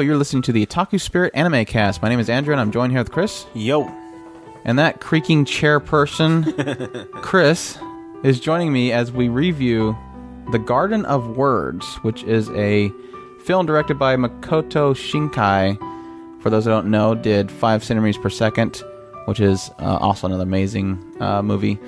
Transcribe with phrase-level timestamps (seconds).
[0.00, 2.00] Hello, you're listening to the Otaku Spirit Anime Cast.
[2.00, 3.44] My name is Andrew, and I'm joined here with Chris.
[3.52, 3.86] Yo.
[4.64, 6.50] And that creaking chair person,
[7.16, 7.78] Chris,
[8.22, 9.94] is joining me as we review
[10.52, 12.90] The Garden of Words, which is a
[13.44, 15.76] film directed by Makoto Shinkai.
[16.40, 18.82] For those who don't know, did 5 centimeters per second,
[19.26, 21.78] which is uh, also another amazing uh, movie.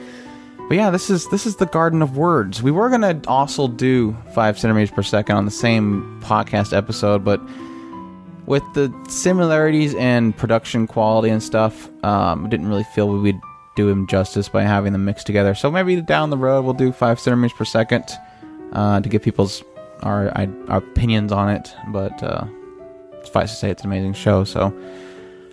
[0.69, 2.63] But yeah, this is this is the Garden of Words.
[2.63, 7.41] We were gonna also do five centimeters per second on the same podcast episode, but
[8.47, 13.41] with the similarities and production quality and stuff, um, didn't really feel we would
[13.77, 15.55] do him justice by having them mixed together.
[15.55, 18.05] So maybe down the road we'll do five centimeters per second
[18.73, 19.63] uh, to give people's
[20.03, 21.75] our, our opinions on it.
[21.89, 22.47] But uh,
[23.25, 24.45] suffice to say, it's an amazing show.
[24.45, 24.77] So.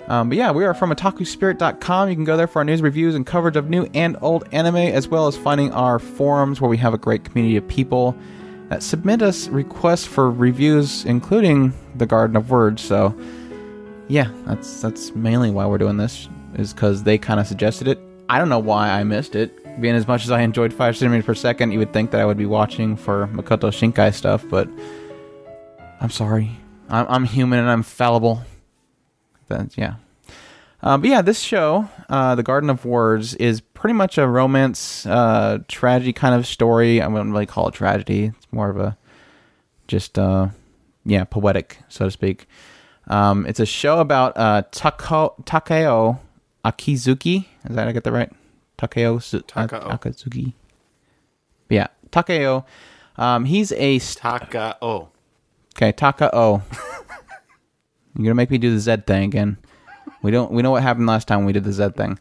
[0.08, 2.10] Um, but yeah, we are from otakuspirit.com.
[2.10, 4.76] You can go there for our news, reviews, and coverage of new and old anime,
[4.76, 8.18] as well as finding our forums where we have a great community of people
[8.70, 12.82] that submit us requests for reviews, including the Garden of Words.
[12.82, 13.18] So
[14.08, 18.00] yeah, that's that's mainly why we're doing this, is because they kind of suggested it.
[18.30, 19.56] I don't know why I missed it.
[19.82, 22.26] Being as much as I enjoyed five centimeters per second, you would think that I
[22.26, 24.68] would be watching for Makoto Shinkai stuff, but
[26.02, 26.52] I'm sorry.
[26.90, 28.44] I'm, I'm human and I'm fallible
[29.50, 29.96] that yeah.
[30.82, 35.06] Uh, but yeah, this show, uh, The Garden of Words, is pretty much a romance,
[35.06, 37.02] uh, tragedy kind of story.
[37.02, 38.26] I wouldn't really call it tragedy.
[38.36, 38.98] It's more of a
[39.88, 40.50] just, uh,
[41.06, 42.48] yeah, poetic, so to speak.
[43.08, 46.20] Um, it's a show about uh, Tako- Takeo
[46.64, 47.46] Akizuki.
[47.70, 48.32] Is that I get that right?
[48.78, 50.00] Takeo Su- Takao.
[50.00, 50.54] Akizuki.
[51.70, 52.66] Yeah, Takeo.
[53.18, 54.78] Um, he's a st- Taka.
[54.82, 55.10] Oh.
[55.76, 56.62] Okay, Takao.
[58.16, 59.58] You're gonna make me do the Z thing again.
[60.22, 60.52] We don't.
[60.52, 62.20] We know what happened last time we did the Z thing.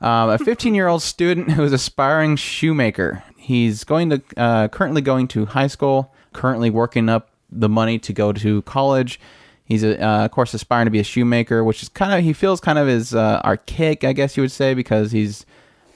[0.00, 3.24] Um, a 15 year old student who is aspiring shoemaker.
[3.36, 6.12] He's going to uh, currently going to high school.
[6.32, 9.18] Currently working up the money to go to college.
[9.64, 12.60] He's uh, of course aspiring to be a shoemaker, which is kind of he feels
[12.60, 15.44] kind of is uh, archaic, I guess you would say, because he's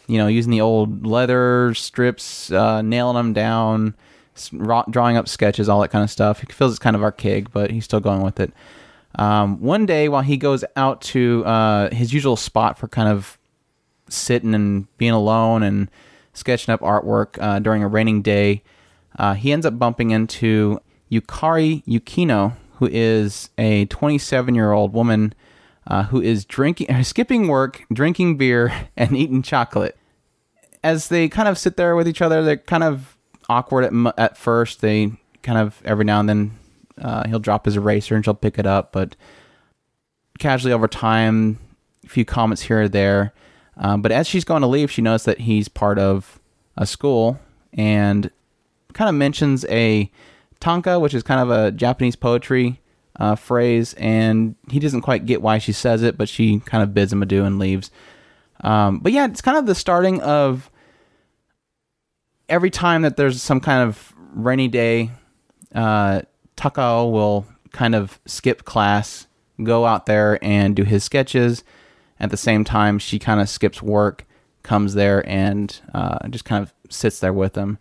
[0.08, 3.94] you know using the old leather strips, uh, nailing them down,
[4.90, 6.40] drawing up sketches, all that kind of stuff.
[6.40, 8.52] He feels it's kind of archaic, but he's still going with it.
[9.16, 13.38] Um, one day, while he goes out to uh, his usual spot for kind of
[14.08, 15.90] sitting and being alone and
[16.32, 18.62] sketching up artwork uh, during a raining day,
[19.18, 20.80] uh, he ends up bumping into
[21.10, 25.34] Yukari Yukino, who is a 27 year old woman
[25.86, 29.96] uh, who is drinking, skipping work, drinking beer, and eating chocolate.
[30.82, 33.16] As they kind of sit there with each other, they're kind of
[33.48, 34.80] awkward at, at first.
[34.80, 35.12] They
[35.42, 36.58] kind of every now and then
[37.00, 39.16] uh, he'll drop his eraser and she'll pick it up, but
[40.38, 41.58] casually over time,
[42.04, 43.32] a few comments here or there.
[43.76, 46.38] Um, but as she's going to leave, she knows that he's part of
[46.76, 47.38] a school
[47.72, 48.30] and
[48.92, 50.10] kind of mentions a
[50.60, 52.80] tanka, which is kind of a Japanese poetry
[53.16, 56.94] uh, phrase, and he doesn't quite get why she says it, but she kind of
[56.94, 57.90] bids him adieu and leaves.
[58.62, 60.70] Um, but yeah, it's kind of the starting of
[62.48, 65.10] every time that there's some kind of rainy day,
[65.74, 66.22] uh,
[66.56, 69.26] Takao will kind of skip class,
[69.62, 71.64] go out there and do his sketches.
[72.20, 74.24] At the same time, she kind of skips work,
[74.62, 77.78] comes there and uh, just kind of sits there with him.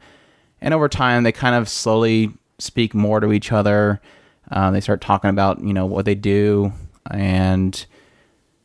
[0.62, 4.02] And over time, they kind of slowly speak more to each other.
[4.52, 6.74] Uh, they start talking about you know what they do,
[7.10, 7.86] and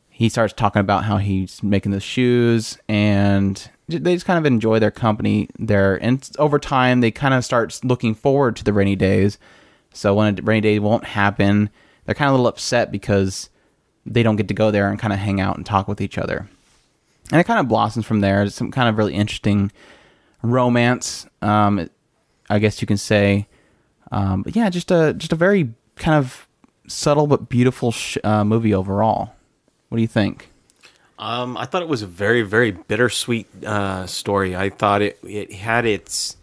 [0.09, 4.79] he starts talking about how he's making the shoes, and they just kind of enjoy
[4.79, 5.95] their company there.
[6.03, 9.37] And over time, they kind of start looking forward to the rainy days.
[9.97, 11.69] So when a rainy day won't happen,
[12.05, 13.49] they're kind of a little upset because
[14.05, 16.17] they don't get to go there and kind of hang out and talk with each
[16.17, 16.47] other.
[17.31, 18.43] And it kind of blossoms from there.
[18.43, 19.71] It's some kind of really interesting
[20.41, 21.89] romance, um,
[22.49, 23.47] I guess you can say.
[24.11, 26.47] Um, but yeah, just a just a very kind of
[26.87, 29.33] subtle but beautiful sh- uh, movie overall.
[29.89, 30.51] What do you think?
[31.19, 34.55] Um, I thought it was a very, very bittersweet uh, story.
[34.55, 36.37] I thought it it had its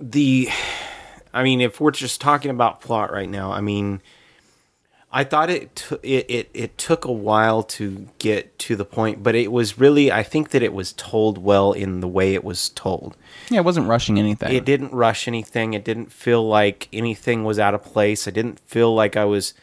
[0.00, 0.48] the.
[1.34, 4.00] I mean, if we're just talking about plot right now, I mean,
[5.12, 9.22] I thought it t- it, it it took a while to get to the point,
[9.22, 12.44] but it was really I think that it was told well in the way it
[12.44, 13.16] was told.
[13.50, 14.52] Yeah, it wasn't rushing anything.
[14.52, 15.74] It didn't rush anything.
[15.74, 18.26] It didn't feel like anything was out of place.
[18.26, 19.54] I didn't feel like I was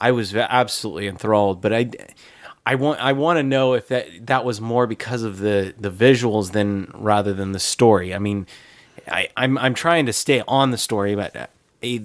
[0.00, 1.90] I was absolutely enthralled, but I
[2.66, 5.90] I want I want to know if that that was more because of the the
[5.90, 8.14] visuals than rather than the story.
[8.14, 8.46] I mean,
[9.08, 11.46] I I'm I'm trying to stay on the story, but uh,
[11.82, 12.02] it,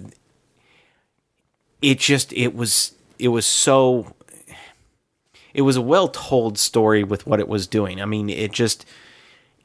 [1.81, 4.13] it just it was it was so
[5.53, 8.01] it was a well told story with what it was doing.
[8.01, 8.85] I mean, it just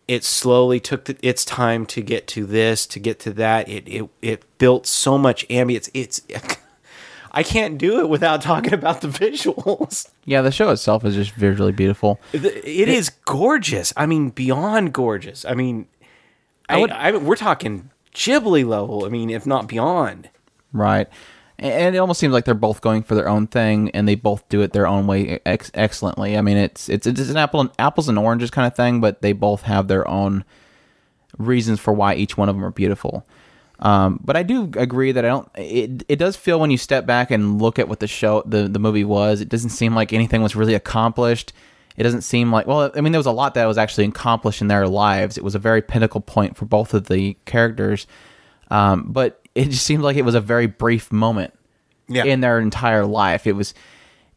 [0.06, 3.68] it slowly took the, its time to get to this, to get to that.
[3.68, 5.88] It it it built so much ambience.
[5.94, 6.20] It's
[7.36, 10.08] I can't do it without talking about the visuals.
[10.24, 12.20] Yeah, the show itself is just visually beautiful.
[12.32, 13.92] It is gorgeous.
[13.96, 15.44] I mean, beyond gorgeous.
[15.44, 15.86] I mean,
[16.68, 19.04] I, would- I, we're talking Ghibli level.
[19.04, 20.28] I mean, if not beyond.
[20.72, 21.08] Right.
[21.58, 24.48] And it almost seems like they're both going for their own thing, and they both
[24.48, 26.36] do it their own way ex- excellently.
[26.36, 29.22] I mean, it's it's it's an apple and, apples and oranges kind of thing, but
[29.22, 30.44] they both have their own
[31.38, 33.24] reasons for why each one of them are beautiful.
[33.78, 35.48] Um, but I do agree that I don't.
[35.54, 38.66] It it does feel when you step back and look at what the show the
[38.66, 41.52] the movie was, it doesn't seem like anything was really accomplished.
[41.96, 44.60] It doesn't seem like well, I mean, there was a lot that was actually accomplished
[44.60, 45.38] in their lives.
[45.38, 48.06] It was a very pinnacle point for both of the characters,
[48.70, 51.54] um, but it just seemed like it was a very brief moment
[52.08, 52.24] Yeah.
[52.24, 53.46] in their entire life.
[53.46, 53.74] It was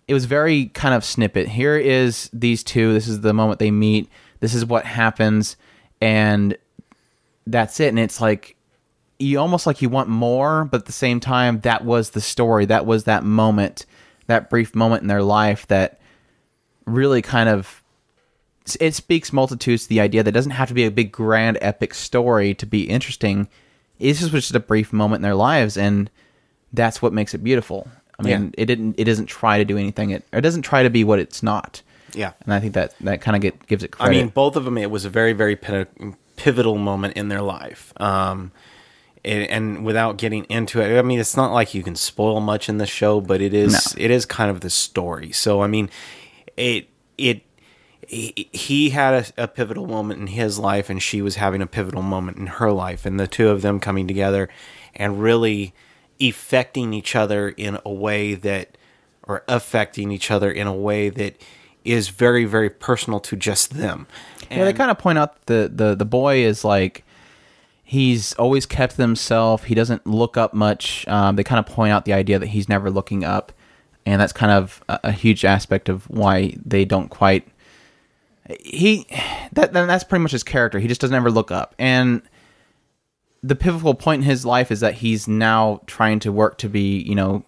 [0.07, 1.48] it was very kind of snippet.
[1.50, 2.94] Here is these two.
[2.94, 4.10] This is the moment they meet.
[4.39, 5.57] This is what happens,
[6.00, 6.56] and
[7.48, 7.88] that's it.
[7.89, 8.56] And it's like
[9.19, 12.65] you almost like you want more, but at the same time, that was the story.
[12.65, 13.88] That was that moment,
[14.27, 16.00] that brief moment in their life that
[16.88, 17.84] really kind of
[18.81, 21.57] it speaks multitudes to the idea that it doesn't have to be a big grand
[21.62, 23.48] epic story to be interesting.
[24.00, 26.10] It's just just a brief moment in their lives, and
[26.74, 27.88] that's what makes it beautiful.
[28.19, 28.50] I mean, Yeah.
[28.63, 28.95] it didn't.
[28.98, 30.10] It doesn't try to do anything.
[30.10, 31.81] It, it doesn't try to be what it's not.
[32.13, 32.34] Yeah.
[32.45, 34.10] And I think that that kind of get gives it Credit.
[34.10, 34.78] I mean, both of them.
[34.78, 35.56] It was a very, very
[36.36, 37.94] pivotal moment in their life.
[38.01, 38.51] Um,
[39.24, 42.69] and, and without getting into it, I mean, it's not like you can spoil much
[42.69, 43.95] in the show, but it is.
[43.95, 44.04] No.
[44.04, 45.31] It is kind of the story.
[45.31, 45.89] So, I mean,
[46.57, 47.44] it it
[48.07, 51.68] he, he had a, a pivotal moment in his life, and she was having a
[51.68, 54.50] pivotal moment in her life, and the two of them coming together
[54.95, 55.74] and really
[56.19, 58.77] affecting each other in a way that,
[59.24, 61.39] or affecting each other in a way that
[61.83, 64.07] is very, very personal to just them.
[64.50, 67.03] Yeah, they kind of point out the the the boy is like
[67.83, 69.65] he's always kept himself.
[69.65, 71.07] He doesn't look up much.
[71.07, 73.51] Um, they kind of point out the idea that he's never looking up,
[74.07, 77.48] and that's kind of a, a huge aspect of why they don't quite.
[78.63, 79.06] He
[79.51, 80.80] that that's pretty much his character.
[80.80, 82.21] He just doesn't ever look up, and
[83.44, 87.00] the pivotal point in his life is that he's now trying to work to be,
[87.00, 87.44] you know,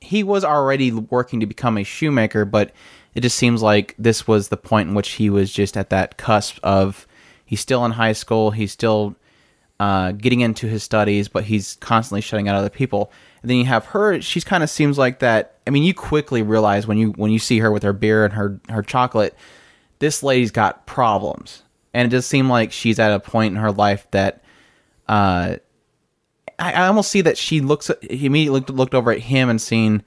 [0.00, 2.72] he was already working to become a shoemaker, but
[3.14, 6.16] it just seems like this was the point in which he was just at that
[6.16, 7.06] cusp of
[7.44, 9.16] he's still in high school, he's still
[9.80, 13.12] uh, getting into his studies, but he's constantly shutting out other people.
[13.46, 15.60] And then you have her; she's kind of seems like that.
[15.68, 18.34] I mean, you quickly realize when you when you see her with her beer and
[18.34, 19.36] her her chocolate,
[20.00, 21.62] this lady's got problems,
[21.94, 24.42] and it does seem like she's at a point in her life that.
[25.06, 25.58] Uh,
[26.58, 29.60] I, I almost see that she looks he immediately looked, looked over at him and
[29.60, 30.02] seen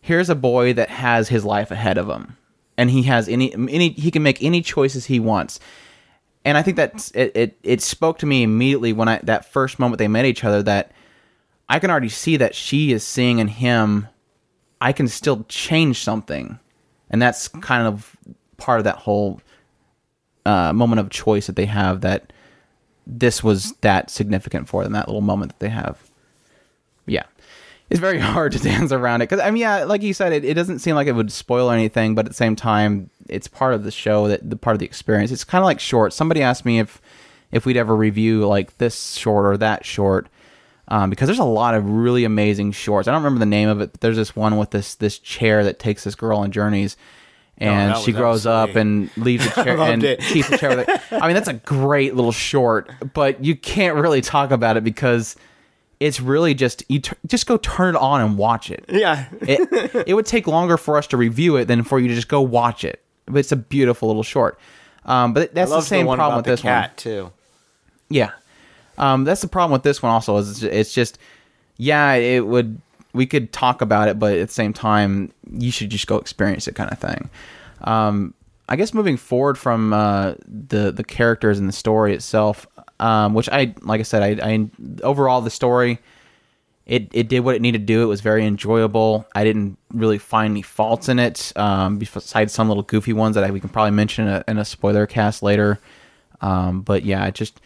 [0.00, 2.36] here's a boy that has his life ahead of him
[2.78, 5.58] and he has any any he can make any choices he wants
[6.44, 9.78] and i think that it, it it spoke to me immediately when i that first
[9.78, 10.92] moment they met each other that
[11.68, 14.08] i can already see that she is seeing in him
[14.80, 16.58] i can still change something.
[17.10, 18.16] And that's kind of
[18.56, 19.40] part of that whole
[20.44, 22.32] uh, moment of choice that they have that
[23.06, 26.02] this was that significant for them that little moment that they have.
[27.06, 27.24] Yeah.
[27.88, 30.44] It's very hard to dance around it because i mean yeah like you said it,
[30.44, 33.74] it doesn't seem like it would spoil anything but at the same time it's part
[33.74, 35.30] of the show that the part of the experience.
[35.30, 36.12] It's kind of like short.
[36.12, 37.00] Somebody asked me if
[37.52, 40.28] if we'd ever review like this short or that short
[40.88, 43.80] um, because there's a lot of really amazing shorts i don't remember the name of
[43.80, 46.96] it but there's this one with this this chair that takes this girl on journeys
[47.58, 50.20] and Oh, that she was grows up and leaves the chair and it.
[50.20, 51.00] keeps the chair with it.
[51.10, 55.36] I mean, that's a great little short, but you can't really talk about it because
[55.98, 58.84] it's really just you t- just go turn it on and watch it.
[58.90, 59.24] Yeah.
[59.40, 62.28] It it would take longer for us to review it than for you to just
[62.28, 63.02] go watch it.
[63.24, 64.58] But it's a beautiful little short.
[65.06, 66.72] Um, but that's the same one problem with the this one.
[66.74, 67.32] cat too.
[68.10, 68.32] Yeah.
[68.98, 71.18] Um, that's the problem with this one also is it's just
[71.76, 72.80] yeah, it would
[73.12, 76.68] we could talk about it, but at the same time, you should just go experience
[76.68, 77.30] it kind of thing.
[77.82, 78.34] Um,
[78.68, 82.66] I guess moving forward from uh, the the characters and the story itself,
[83.00, 84.70] um, which I like I said, I, I
[85.02, 85.98] overall the story
[86.86, 88.02] it it did what it needed to do.
[88.02, 89.26] It was very enjoyable.
[89.34, 93.44] I didn't really find any faults in it, um, besides some little goofy ones that
[93.44, 95.80] I, we can probably mention in a, in a spoiler cast later.
[96.40, 97.60] Um, but yeah, it just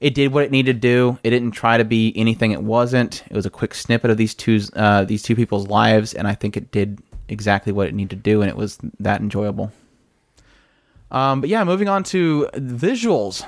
[0.00, 1.18] it did what it needed to do.
[1.24, 3.22] It didn't try to be anything it wasn't.
[3.30, 6.34] It was a quick snippet of these two uh, these two people's lives, and I
[6.34, 9.72] think it did exactly what it needed to do, and it was that enjoyable.
[11.10, 13.44] Um, but yeah, moving on to visuals.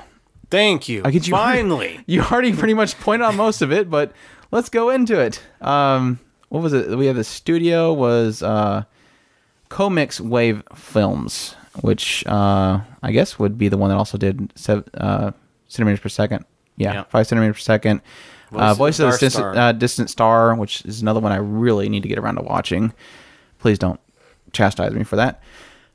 [0.49, 1.01] Thank you.
[1.05, 1.99] I get you Finally.
[2.07, 4.11] You already pretty much pointed on most of it, but
[4.51, 5.41] let's go into it.
[5.61, 6.97] Um, what was it?
[6.97, 8.83] We have the studio was uh,
[9.69, 14.51] Comix Wave Films, which uh, I guess would be the one that also did
[14.95, 15.31] uh,
[15.69, 16.43] centimeters per second.
[16.75, 17.03] Yeah, Yeah.
[17.03, 18.01] five centimeters per second.
[18.51, 19.55] Voice Uh, of Voice of the distant, Star.
[19.57, 22.91] uh, distant star, which is another one I really need to get around to watching.
[23.59, 23.99] Please don't
[24.51, 25.41] chastise me for that.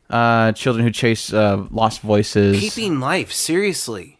[0.09, 2.61] Uh, Children who chase uh, lost voices.
[2.61, 4.19] Keeping life, seriously.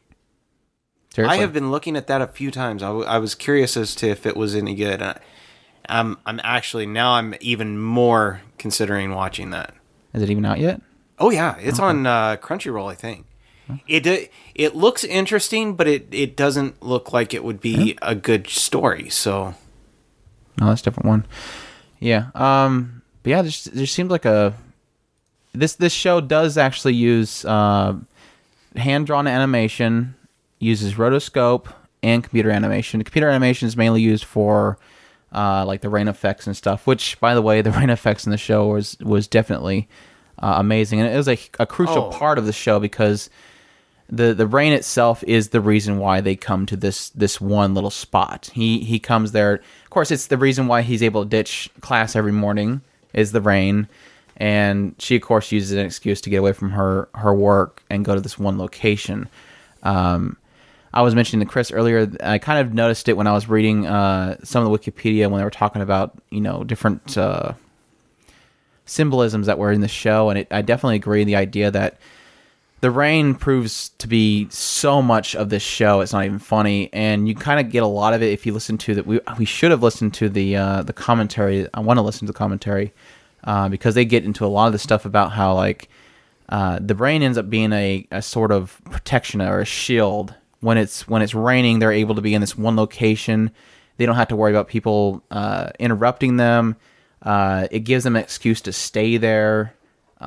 [1.15, 1.39] Seriously?
[1.39, 2.83] I have been looking at that a few times.
[2.83, 5.01] I, w- I was curious as to if it was any good.
[5.01, 5.15] Uh,
[5.89, 9.75] I'm I'm actually now I'm even more considering watching that.
[10.15, 10.81] Is it even out yet?
[11.21, 13.27] Oh yeah, it's on uh, Crunchyroll, I think.
[13.89, 18.47] It it looks interesting, but it, it doesn't look like it would be a good
[18.49, 19.09] story.
[19.09, 19.55] So
[20.61, 21.27] No, that's a different one.
[22.01, 22.27] Yeah.
[22.35, 23.03] Um.
[23.23, 24.53] But yeah, there there seems like a
[25.53, 27.95] this this show does actually use uh,
[28.77, 30.15] hand drawn animation,
[30.59, 33.03] uses rotoscope and computer animation.
[33.03, 34.79] Computer animation is mainly used for
[35.33, 36.87] uh, like the rain effects and stuff.
[36.87, 39.89] Which, by the way, the rain effects in the show was was definitely
[40.41, 42.11] uh, amazing, and it was a, a crucial Oh.
[42.11, 43.31] part of the show because
[44.09, 47.91] the the rain itself is the reason why they come to this this one little
[47.91, 48.51] spot.
[48.53, 49.55] He he comes there.
[49.55, 52.83] Of course, it's the reason why he's able to ditch class every morning
[53.13, 53.89] is the rain,
[54.37, 58.05] and she of course uses an excuse to get away from her her work and
[58.05, 59.29] go to this one location.
[59.83, 60.37] Um,
[60.93, 62.11] I was mentioning to Chris earlier.
[62.23, 65.39] I kind of noticed it when I was reading uh, some of the Wikipedia when
[65.39, 67.55] they were talking about you know different uh,
[68.85, 71.99] symbolisms that were in the show, and it, I definitely agree the idea that
[72.85, 76.03] the rain proves to be so much of this show.
[76.03, 78.53] It's not even funny, and you kind of get a lot of it if you
[78.53, 79.07] listen to that.
[79.07, 81.67] We we should have listened to the uh, the commentary.
[81.73, 82.93] I want to listen to the commentary
[83.43, 85.89] uh, because they get into a lot of the stuff about how like
[86.51, 90.77] uh, the rain ends up being a, a sort of protection or a shield when
[90.77, 91.79] it's when it's raining.
[91.79, 93.51] They're able to be in this one location.
[93.97, 96.77] They don't have to worry about people uh, interrupting them.
[97.23, 99.73] Uh, it gives them an excuse to stay there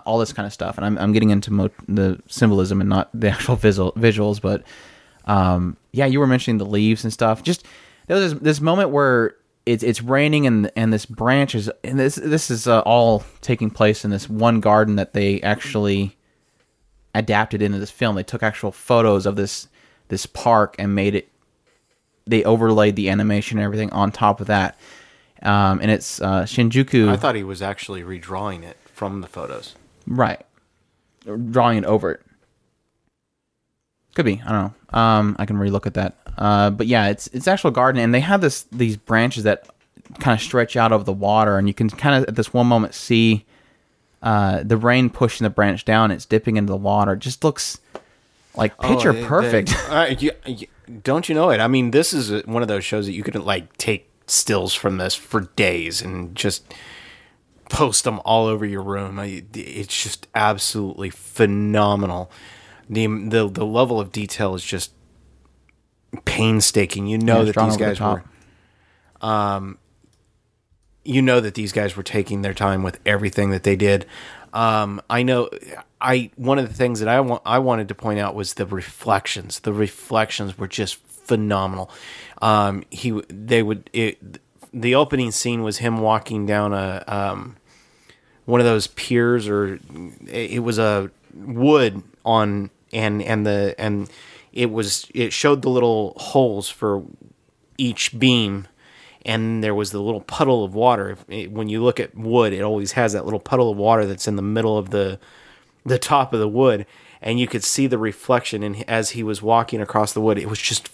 [0.06, 0.78] all this kind of stuff.
[0.78, 4.64] And I'm, I'm getting into mo- the symbolism and not the actual visual, visuals, but
[5.26, 7.44] um, yeah, you were mentioning the leaves and stuff.
[7.44, 7.66] Just
[8.08, 9.36] there was this, this moment where
[9.66, 13.70] it's it's raining and and this branch is and this this is uh, all taking
[13.70, 16.16] place in this one garden that they actually
[17.14, 18.16] adapted into this film.
[18.16, 19.68] They took actual photos of this
[20.08, 21.30] this park and made it.
[22.26, 24.78] They overlaid the animation and everything on top of that.
[25.44, 27.10] Um, and it's uh, Shinjuku.
[27.10, 29.76] I thought he was actually redrawing it from the photos.
[30.08, 30.44] Right.
[31.52, 32.22] Drawing it over it.
[34.16, 34.42] Could be.
[34.46, 35.00] I don't know.
[35.00, 36.16] Um, I can relook at that.
[36.38, 39.68] Uh, but yeah, it's it's actual garden, and they have this these branches that
[40.20, 42.66] kind of stretch out over the water, and you can kind of at this one
[42.68, 43.46] moment see
[44.24, 46.10] uh, the rain pushing the branch down.
[46.12, 47.14] It's dipping into the water.
[47.14, 47.80] It just looks
[48.56, 49.70] like picture Oh, perfect.
[49.90, 50.68] they- uh, you- you-
[51.04, 51.60] don't you know it?
[51.60, 54.98] I mean, this is one of those shows that you could like take stills from
[54.98, 56.64] this for days and just
[57.70, 59.20] post them all over your room.
[59.20, 62.32] I, it's just absolutely phenomenal.
[62.90, 64.92] The, the the level of detail is just
[66.26, 67.08] painstaking.
[67.08, 68.28] You know Yeah, that these over the guys were top.
[71.04, 74.06] you know that these guys were taking their time with everything that they did.
[74.54, 75.50] Um, I know.
[76.02, 78.66] I one of the things that I want I wanted to point out was the
[78.66, 79.62] reflections.
[79.62, 81.92] The reflections were just phenomenal.
[82.42, 84.40] Um, he they would it,
[84.82, 87.56] the opening scene was him walking down a um,
[88.46, 89.80] one of those piers or
[90.28, 94.10] it was a wood on and and the and
[94.54, 97.04] it was it showed the little holes for
[97.78, 98.68] each beam.
[99.26, 101.18] And there was the little puddle of water.
[101.28, 104.28] It- when you look at wood it always has that little puddle of water that's
[104.28, 105.20] in the middle of the
[105.86, 106.86] the top of the wood.
[107.22, 110.38] And you could see the reflection and as he was walking across the wood.
[110.38, 110.90] It was just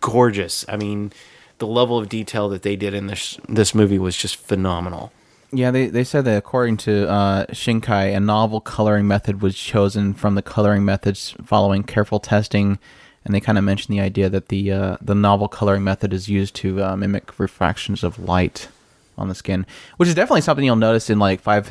[0.00, 0.64] gorgeous.
[0.68, 1.12] I mean
[1.58, 5.12] the level of detail that they did in this this movie was just phenomenal
[5.52, 10.12] Yeah, they, they said that according to uh, Shinkai, a novel coloring method was chosen
[10.12, 12.78] from the coloring methods following careful testing,
[13.24, 16.28] and they kind of mentioned the idea that the uh, the novel coloring method is
[16.28, 18.68] used to uh, mimic refractions of light
[19.16, 21.70] on the skin, which is definitely something you'll notice in like five.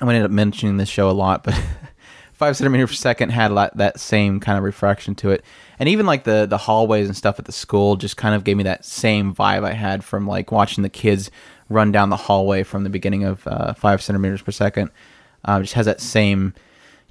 [0.00, 1.60] I'm gonna end up mentioning this show a lot, but
[2.32, 5.44] five centimeters per second had that same kind of refraction to it,
[5.78, 8.56] and even like the the hallways and stuff at the school just kind of gave
[8.56, 11.30] me that same vibe I had from like watching the kids
[11.68, 14.90] run down the hallway from the beginning of uh, five centimeters per second.
[15.44, 16.54] Uh, just has that same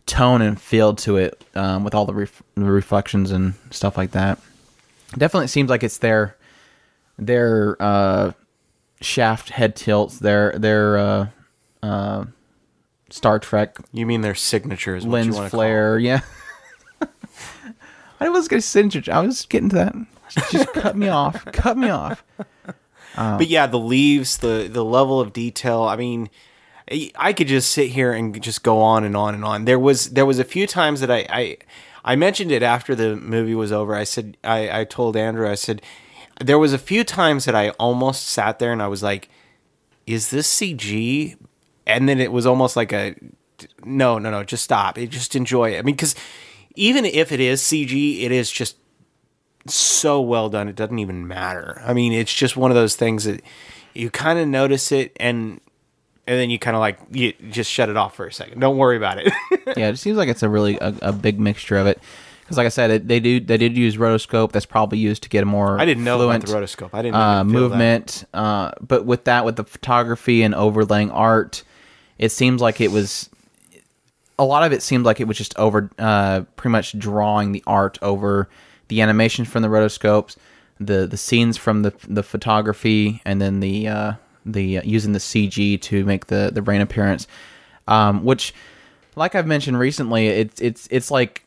[0.05, 4.11] tone and feel to it um, with all the, ref- the reflections and stuff like
[4.11, 4.39] that.
[5.17, 6.35] Definitely seems like it's their
[7.17, 8.31] their uh,
[9.01, 11.27] shaft head tilts, their their uh,
[11.81, 12.25] uh,
[13.09, 15.97] Star Trek you mean their signature is what you lens flare.
[15.97, 16.21] Yeah.
[18.19, 19.95] I was gonna send I was getting to that.
[20.51, 21.45] Just cut me off.
[21.45, 22.23] Cut me off.
[23.15, 25.83] Um, but yeah, the leaves, the the level of detail.
[25.83, 26.29] I mean,
[26.91, 29.65] I- I could just sit here and just go on and on and on.
[29.65, 31.57] There was there was a few times that I I,
[32.03, 33.95] I mentioned it after the movie was over.
[33.95, 35.81] I said I, I told Andrew I said
[36.43, 39.29] there was a few times that I almost sat there and I was like,
[40.05, 41.35] "Is this CG?"
[41.87, 43.15] And then it was almost like a
[43.85, 44.97] no, no, no, just stop.
[44.97, 45.79] It just enjoy it.
[45.79, 46.13] I mean, because
[46.77, 48.77] even if it is CG, it is just
[49.65, 50.67] so well done.
[50.67, 51.81] It doesn't even matter.
[51.85, 53.41] I mean, it's just one of those things that
[53.93, 55.59] you kind of notice it and
[56.27, 58.59] and then you kind of like you just shut it off for a second.
[58.59, 59.33] Don't worry about it.
[59.77, 61.99] yeah, it seems like it's a really a, a big mixture of it.
[62.41, 64.51] Because, like I said, it, they do they did use rotoscope.
[64.51, 66.89] That's probably used to get a more I didn't know fluent, about the rotoscope.
[66.93, 68.23] I didn't uh, movement.
[68.33, 71.63] Uh, but with that, with the photography and overlaying art,
[72.17, 73.29] it seems like it was
[74.39, 77.63] a lot of it seemed like it was just over, uh, pretty much drawing the
[77.65, 78.47] art over
[78.87, 80.37] the animation from the rotoscopes,
[80.79, 84.13] the the scenes from the the photography, and then the uh,
[84.45, 87.27] the uh, using the CG to make the the brain appearance,
[87.87, 88.53] um, which,
[89.15, 91.43] like I've mentioned recently, it's it's it's like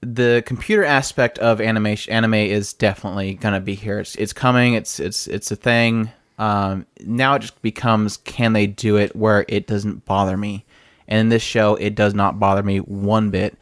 [0.00, 4.00] the computer aspect of animation anime is definitely gonna be here.
[4.00, 4.74] It's it's coming.
[4.74, 6.10] It's it's it's a thing.
[6.38, 10.64] Um, now it just becomes can they do it where it doesn't bother me,
[11.08, 13.56] and in this show it does not bother me one bit.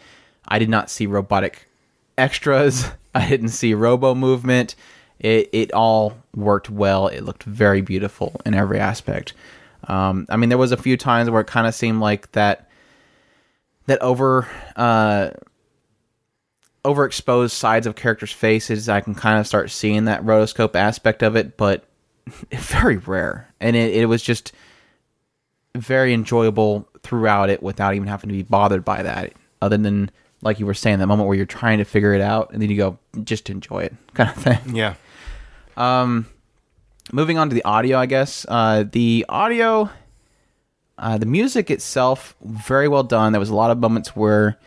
[0.46, 1.66] I did not see robotic
[2.18, 2.88] extras.
[3.14, 4.74] I didn't see robo movement.
[5.18, 7.08] It it all worked well.
[7.08, 9.34] It looked very beautiful in every aspect.
[9.84, 12.68] Um, I mean, there was a few times where it kind of seemed like that
[13.86, 15.30] that over uh,
[16.84, 18.88] overexposed sides of characters' faces.
[18.88, 21.84] I can kind of start seeing that rotoscope aspect of it, but
[22.52, 23.52] very rare.
[23.60, 24.52] And it, it was just
[25.76, 29.32] very enjoyable throughout it without even having to be bothered by that.
[29.62, 30.10] Other than
[30.42, 32.70] like you were saying, that moment where you're trying to figure it out and then
[32.70, 34.58] you go, just enjoy it, kind of thing.
[34.74, 34.94] Yeah.
[35.76, 36.26] Um,
[37.12, 38.46] moving on to the audio, I guess.
[38.48, 39.90] Uh, the audio,
[40.98, 43.32] uh, the music itself, very well done.
[43.32, 44.58] There was a lot of moments where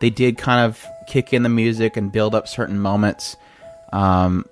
[0.00, 3.36] they did kind of kick in the music and build up certain moments.
[3.92, 4.46] Um,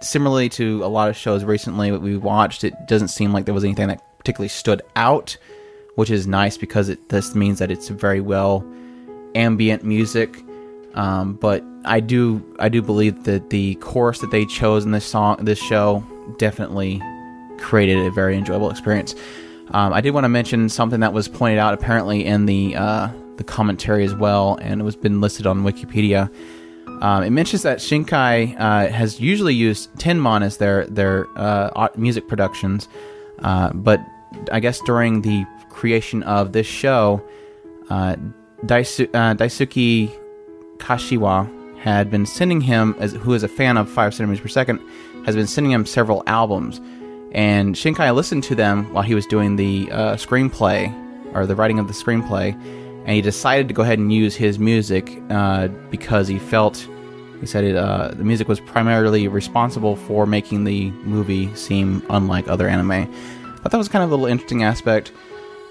[0.00, 3.54] similarly to a lot of shows recently that we watched, it doesn't seem like there
[3.54, 5.38] was anything that particularly stood out,
[5.94, 8.62] which is nice because it this means that it's very well
[9.34, 10.44] ambient music.
[10.92, 15.06] Um, but I do I do believe that the chorus that they chose in this
[15.06, 16.04] song this show
[16.36, 17.00] definitely
[17.58, 19.14] created a very enjoyable experience.
[19.70, 23.08] Um, I did want to mention something that was pointed out apparently in the uh,
[23.38, 26.30] the commentary as well, and it was been listed on Wikipedia.
[27.00, 32.28] Um, it mentions that Shinkai uh, has usually used Tenmon as their their uh, music
[32.28, 32.88] productions,
[33.38, 34.00] uh, but
[34.52, 37.22] I guess during the creation of this show,
[37.90, 38.16] uh,
[38.64, 40.10] Daisu- uh, Daisuke
[40.78, 44.80] Kashiwa had been sending him, as who is a fan of five centimeters per second,
[45.24, 46.80] has been sending him several albums,
[47.32, 50.92] and Shinkai listened to them while he was doing the uh, screenplay
[51.34, 54.58] or the writing of the screenplay, and he decided to go ahead and use his
[54.58, 56.86] music uh, because he felt
[57.40, 62.48] he said it, uh, the music was primarily responsible for making the movie seem unlike
[62.48, 63.12] other anime.
[63.68, 65.12] Thought that was kind of a little interesting aspect.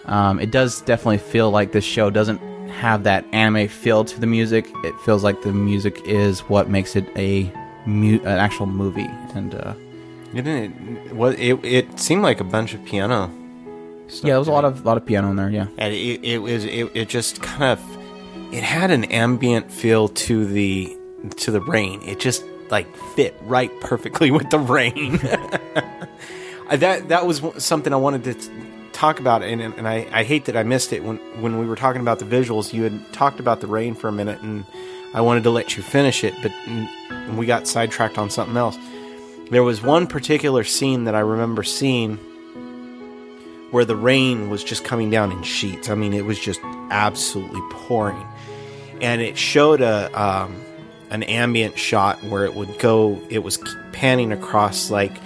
[0.05, 2.37] Um, it does definitely feel like this show doesn't
[2.69, 4.69] have that anime feel to the music.
[4.83, 7.51] It feels like the music is what makes it a
[7.87, 9.73] mu- an actual movie, and uh,
[10.31, 11.39] it Didn't it?
[11.39, 11.65] It?
[11.65, 13.31] It seemed like a bunch of piano.
[14.09, 15.49] Stuff yeah, there was a lot of lot of piano in there.
[15.49, 20.07] Yeah, and it, it was it, it just kind of it had an ambient feel
[20.09, 20.95] to the
[21.37, 22.03] to the rain.
[22.03, 25.19] It just like fit right perfectly with the rain.
[26.69, 28.51] That that was something I wanted to t-
[28.91, 31.75] talk about, and and I, I hate that I missed it when when we were
[31.75, 32.73] talking about the visuals.
[32.73, 34.65] You had talked about the rain for a minute, and
[35.13, 36.51] I wanted to let you finish it, but
[37.35, 38.77] we got sidetracked on something else.
[39.49, 42.17] There was one particular scene that I remember seeing
[43.71, 45.89] where the rain was just coming down in sheets.
[45.89, 48.25] I mean, it was just absolutely pouring,
[48.99, 50.61] and it showed a um,
[51.09, 53.21] an ambient shot where it would go.
[53.29, 53.57] It was
[53.93, 55.17] panning across like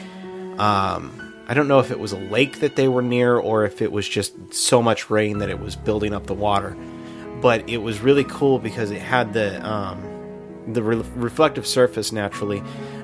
[0.60, 1.21] um,
[1.52, 3.92] I don't know if it was a lake that they were near or if it
[3.92, 6.78] was just so much rain that it was building up the water.
[7.42, 10.02] But it was really cool because it had the um,
[10.66, 12.64] the re- reflective surface naturally,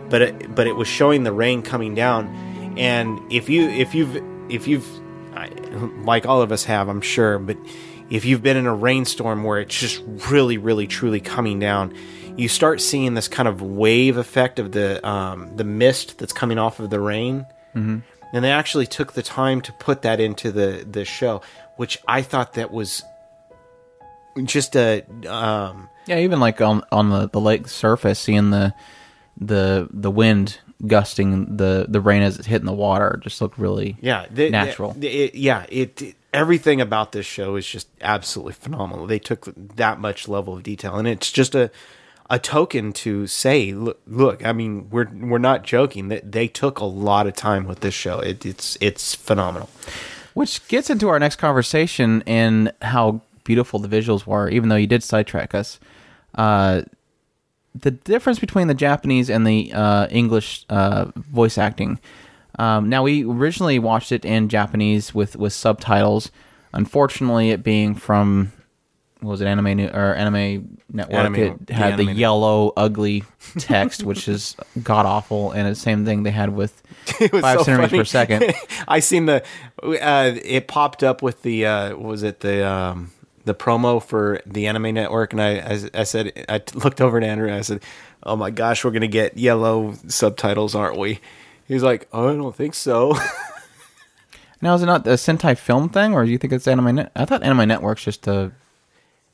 [0.10, 2.34] but it, but it was showing the rain coming down.
[2.78, 4.16] And if you if you've
[4.50, 4.88] if you've
[6.06, 7.58] like all of us have, I'm sure, but
[8.10, 11.94] if you've been in a rainstorm where it's just really, really, truly coming down,
[12.38, 16.58] you start seeing this kind of wave effect of the um, the mist that's coming
[16.58, 17.46] off of the rain.
[17.76, 17.98] Mm-hmm.
[18.34, 21.42] And they actually took the time to put that into the the show,
[21.78, 23.04] which I thought that was
[24.44, 26.20] just a um, yeah.
[26.20, 28.74] Even like on on the, the lake surface, seeing the
[29.38, 33.98] the the wind gusting the the rain as it's hitting the water just looked really
[34.00, 34.92] yeah the- natural.
[34.94, 39.08] the- it- yeah, it, it- everything about this show is just absolutely phenomenal.
[39.08, 41.72] They took that much level of detail, and it's just a
[42.30, 46.80] a token to say, look, look, I mean, we're we're not joking that they took
[46.80, 48.20] a lot of time with this show.
[48.20, 49.70] It, it's it's phenomenal.
[50.34, 54.88] Which gets into our next conversation and how beautiful the visuals were, even though you
[54.88, 55.80] did sidetrack us.
[56.36, 56.84] Uh,
[57.74, 62.00] the difference between the Japanese and the uh, English uh, voice acting.
[62.60, 66.32] Um, now, we originally watched it in Japanese with, with subtitles.
[66.74, 68.52] Unfortunately, it being from
[69.22, 71.16] was it anime New- or anime network?
[71.16, 73.24] Anime- it the had the, Anime yellow, ugly
[73.58, 76.82] text, which is god awful, and the same thing they had with
[77.20, 78.00] It was five so centimeters funny.
[78.00, 78.54] per second.
[78.88, 79.44] I seen the
[79.84, 83.12] uh, it popped up with the uh, what was it the um,
[83.46, 87.24] the promo for the Anime Network, and I, I I said I looked over at
[87.24, 87.82] Andrew and I said,
[88.24, 91.20] "Oh my gosh, we're gonna get yellow subtitles, aren't we?"
[91.68, 93.16] He's like, "Oh, I don't think so."
[94.60, 97.12] Now, is it not the Sentai film thing, or do you think it's Anime Net?
[97.16, 98.52] I thought Anime Network's just a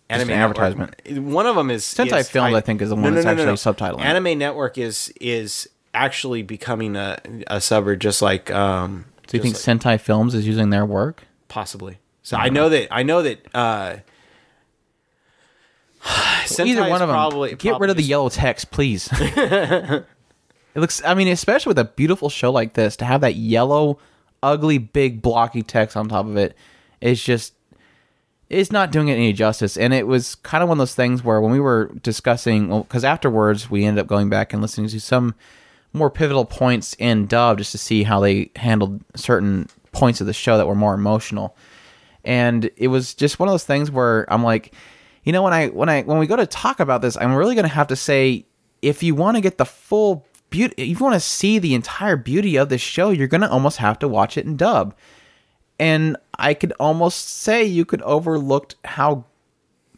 [0.09, 0.95] Anime an advertisement.
[1.19, 4.01] One of them is Sentai is Films, I think, is the one that's actually subtitling.
[4.01, 9.05] Anime Network is is actually becoming a a suburb, just like um.
[9.27, 11.23] Do you think Sentai Films is using their work?
[11.53, 11.99] possibly?
[12.23, 13.97] So I know that I know that uh.
[16.59, 17.09] Either one of them.
[17.09, 19.07] Probably, Get probably rid of the yellow text, please.
[19.13, 20.05] it
[20.75, 21.01] looks.
[21.05, 23.99] I mean, especially with a beautiful show like this, to have that yellow,
[24.41, 26.57] ugly, big, blocky text on top of it
[26.99, 27.53] is just.
[28.53, 31.23] It's not doing it any justice, and it was kind of one of those things
[31.23, 34.87] where when we were discussing, well, because afterwards we ended up going back and listening
[34.89, 35.35] to some
[35.91, 40.33] more pivotal points in dub just to see how they handled certain points of the
[40.33, 41.55] show that were more emotional
[42.23, 44.73] and it was just one of those things where I'm like,
[45.23, 47.55] you know, when I when I when we go to talk about this, I'm really
[47.55, 48.45] going to have to say,
[48.81, 52.15] if you want to get the full beauty, if you want to see the entire
[52.15, 54.95] beauty of this show, you're going to almost have to watch it in dub.
[55.79, 59.25] And I could almost say you could overlooked how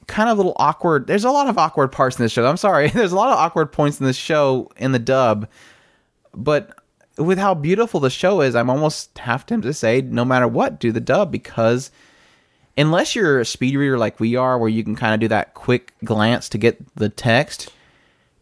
[0.08, 1.08] kind of little awkward.
[1.08, 2.46] There's a lot of awkward parts in this show.
[2.46, 2.90] I'm sorry.
[2.94, 5.48] There's a lot of awkward points in this show in the dub,
[6.34, 6.78] but
[7.18, 10.80] with how beautiful the show is, I'm almost half tempted to say, no matter what,
[10.80, 11.92] do the dub because
[12.78, 15.54] unless you're a speed reader like we are, where you can kind of do that
[15.54, 17.72] quick glance to get the text,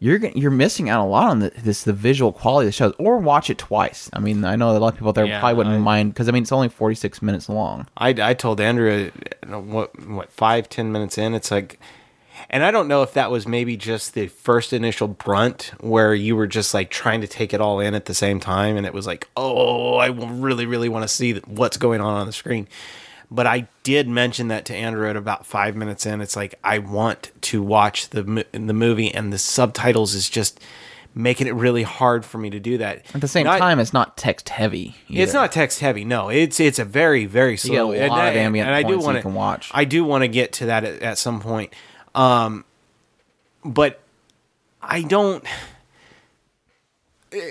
[0.00, 2.94] you're you're missing out a lot on the, this the visual quality of the shows.
[2.98, 4.10] Or watch it twice.
[4.12, 6.28] I mean, I know a lot of people there Yeah, probably wouldn't I- mind because
[6.28, 7.86] I mean it's only 46 minutes long.
[7.96, 9.10] I, I told Andrew
[9.50, 11.78] uh, what what five ten minutes in it's like
[12.50, 16.34] and I don't know if that was maybe just the first initial brunt where you
[16.36, 18.92] were just like trying to take it all in at the same time and it
[18.92, 22.66] was like oh I really really want to see what's going on on the screen
[23.30, 26.78] but I did mention that to Andrew at about five minutes in it's like I
[26.78, 30.60] want to watch the the movie and the subtitles is just
[31.16, 33.92] making it really hard for me to do that At the same Not- time, it's
[33.92, 34.96] not text heavy.
[35.08, 36.04] it's not text heavy.
[36.04, 37.92] No, it's it's a very very slow.
[37.92, 39.70] get a lot and of ambient and I do want to watch.
[39.72, 41.72] I do want to get to that at, at some point,
[42.14, 42.64] um,
[43.64, 44.00] but
[44.82, 45.44] I don't.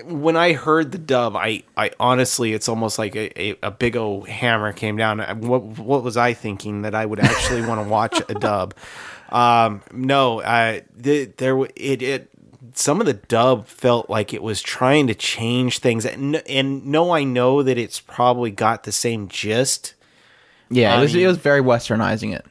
[0.06, 3.96] When I heard the dub, I, I honestly, it's almost like a, a, a big
[3.98, 5.20] old hammer came down.
[5.42, 8.74] What what was I thinking that I would actually want to watch a dub?
[9.30, 12.30] Um, no, I the, there it it
[12.76, 17.10] some of the dub felt like it was trying to change things, and, and no,
[17.10, 19.96] I know that it's probably got the same gist.
[20.70, 22.46] yeah, I it was mean- it was very westernizing it.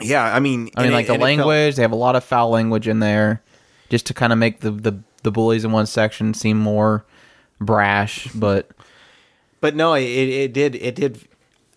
[0.00, 2.14] Yeah, I mean, I mean, like it- the it felt- language, they have a lot
[2.14, 3.42] of foul language in there,
[3.88, 7.04] just to kind of make the, the the bullies in one section seem more
[7.60, 8.28] brash.
[8.34, 8.70] But
[9.60, 11.20] but no, it, it did it did.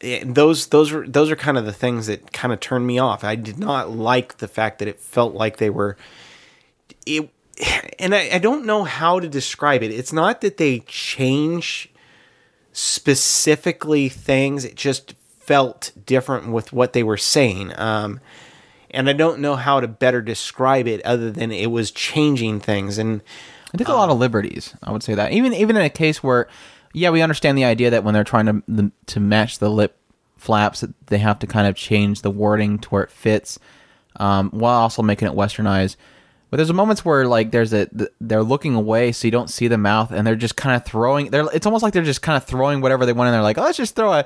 [0.01, 2.99] It, those those were those are kind of the things that kind of turned me
[2.99, 3.23] off.
[3.23, 5.97] I did not like the fact that it felt like they were
[7.05, 7.29] it,
[7.99, 9.91] and I, I don't know how to describe it.
[9.91, 11.89] It's not that they change
[12.73, 14.65] specifically things.
[14.65, 17.71] It just felt different with what they were saying.
[17.77, 18.19] Um,
[18.95, 22.97] and I don't know how to better describe it other than it was changing things.
[22.97, 23.21] And
[23.73, 24.73] I took a lot of liberties.
[24.81, 26.47] I would say that even even in a case where,
[26.93, 29.97] yeah, we understand the idea that when they're trying to the, to match the lip
[30.37, 33.59] flaps, that they have to kind of change the wording to where it fits,
[34.15, 35.97] um, while also making it westernized.
[36.55, 37.89] But there's moments where like there's a
[38.21, 41.29] they're looking away so you don't see the mouth and they're just kind of throwing
[41.29, 43.57] they're it's almost like they're just kind of throwing whatever they want in there like
[43.57, 44.25] oh, let's just throw a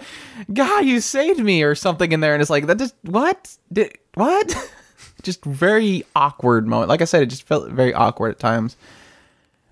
[0.54, 3.98] guy you saved me or something in there and it's like that just what did
[4.14, 4.72] what
[5.24, 8.78] just very awkward moment like I said it just felt very awkward at times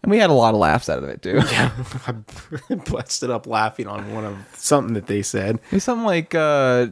[0.02, 1.41] and we had a lot of laughs out of it too.
[1.52, 1.72] Yeah,
[2.08, 5.60] I busted up laughing on one of something that they said.
[5.72, 6.88] It's something like uh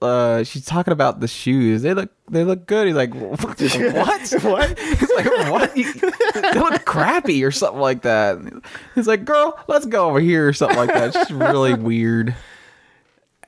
[0.00, 1.82] uh she's talking about the shoes.
[1.82, 2.86] They look they look good.
[2.86, 3.40] He's like what?
[3.50, 4.78] what?
[4.78, 5.74] He's like what?
[5.74, 8.38] They look crappy or something like that.
[8.94, 11.08] He's like, "Girl, let's go over here" or something like that.
[11.08, 12.34] It's just really weird.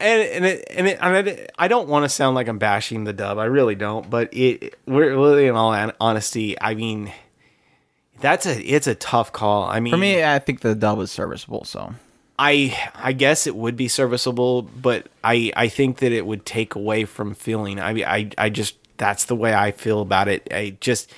[0.00, 3.04] and and it, and it, I, mean, I don't want to sound like I'm bashing
[3.04, 3.38] the dub.
[3.38, 4.08] I really don't.
[4.10, 6.60] But it, we're really in all honesty.
[6.60, 7.12] I mean,
[8.20, 9.64] that's a it's a tough call.
[9.64, 11.64] I mean, For me, I think the dub is serviceable.
[11.64, 11.94] So
[12.38, 16.74] I I guess it would be serviceable, but I I think that it would take
[16.74, 17.80] away from feeling.
[17.80, 20.46] I I I just that's the way I feel about it.
[20.50, 21.12] I just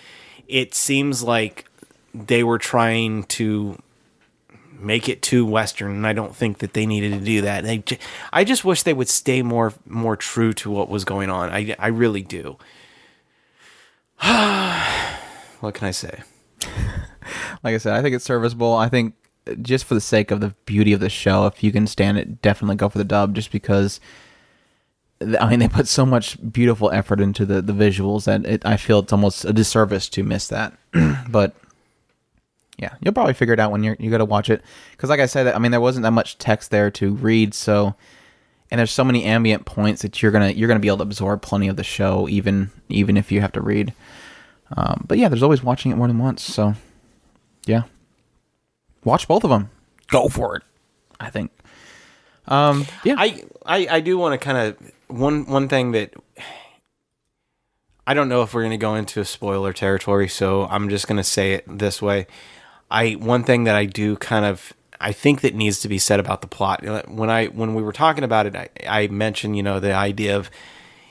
[0.48, 1.66] it seems like
[2.14, 3.78] they were trying to
[4.72, 7.64] make it too western and I don't think that they needed to do that.
[7.64, 7.84] They
[8.32, 11.50] I just wish they would stay more more true to what was going on.
[11.50, 12.56] I I really do.
[15.60, 16.22] what can I say?
[17.62, 18.74] like I said, I think it's serviceable.
[18.74, 19.14] I think
[19.62, 22.42] just for the sake of the beauty of the show, if you can stand it,
[22.42, 23.34] definitely go for the dub.
[23.34, 24.00] Just because,
[25.38, 28.76] I mean, they put so much beautiful effort into the the visuals that it, I
[28.76, 30.76] feel it's almost a disservice to miss that.
[31.28, 31.54] but
[32.78, 34.62] yeah, you'll probably figure it out when you're you got to watch it.
[34.92, 37.94] Because like I said, I mean, there wasn't that much text there to read, so
[38.70, 41.42] and there's so many ambient points that you're gonna you're gonna be able to absorb
[41.42, 43.92] plenty of the show, even even if you have to read.
[44.76, 46.42] Um, but yeah, there's always watching it more than once.
[46.42, 46.74] So
[47.66, 47.82] yeah,
[49.04, 49.70] watch both of them.
[50.08, 50.62] Go for it.
[51.18, 51.50] I think.
[52.48, 56.14] Um, yeah, I, I, I do want to kind of one one thing that
[58.06, 61.06] I don't know if we're going to go into a spoiler territory, so I'm just
[61.06, 62.26] going to say it this way.
[62.90, 66.20] I one thing that I do kind of I think that needs to be said
[66.20, 66.82] about the plot.
[67.08, 70.36] When I when we were talking about it, I, I mentioned you know the idea
[70.36, 70.50] of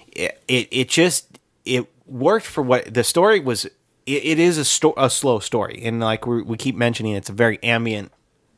[0.08, 0.68] it, it.
[0.72, 3.68] It just it worked for what the story was.
[4.10, 7.34] It, it is a sto- a slow story, and like we, keep mentioning, it's a
[7.34, 8.12] very ambient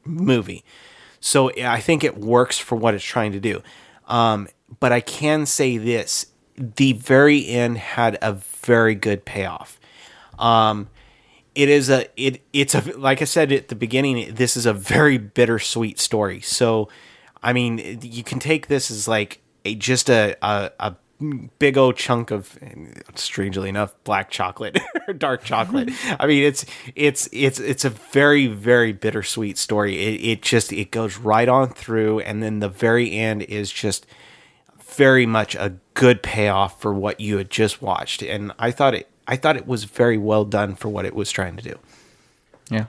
[0.06, 0.64] movie.
[1.20, 3.62] So I think it works for what it's trying to do.
[4.08, 4.48] Um,
[4.80, 9.80] but I can say this: the very end had a very good payoff.
[10.40, 10.90] Um,
[11.54, 14.34] it is a it it's a like I said at the beginning.
[14.34, 16.40] This is a very bittersweet story.
[16.42, 16.90] So,
[17.44, 20.96] I mean, you can take this as like a just a a, a
[21.60, 22.58] big old chunk of
[23.16, 25.90] strangely enough black chocolate or dark chocolate.
[26.20, 29.98] I mean it's it's it's it's a very very bittersweet story.
[29.98, 34.06] It, it just it goes right on through and then the very end is just
[34.80, 38.22] very much a good payoff for what you had just watched.
[38.22, 41.32] And i thought it i thought it was very well done for what it was
[41.32, 41.80] trying to do.
[42.70, 42.86] Yeah.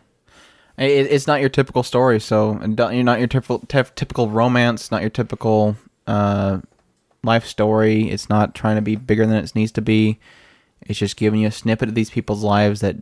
[0.79, 5.03] It, it's not your typical story, so and you're not your typical typical romance, not
[5.03, 6.61] your typical uh,
[7.25, 8.11] life story.
[8.11, 10.19] It's not trying to be bigger than it needs to be.
[10.83, 12.97] It's just giving you a snippet of these people's lives that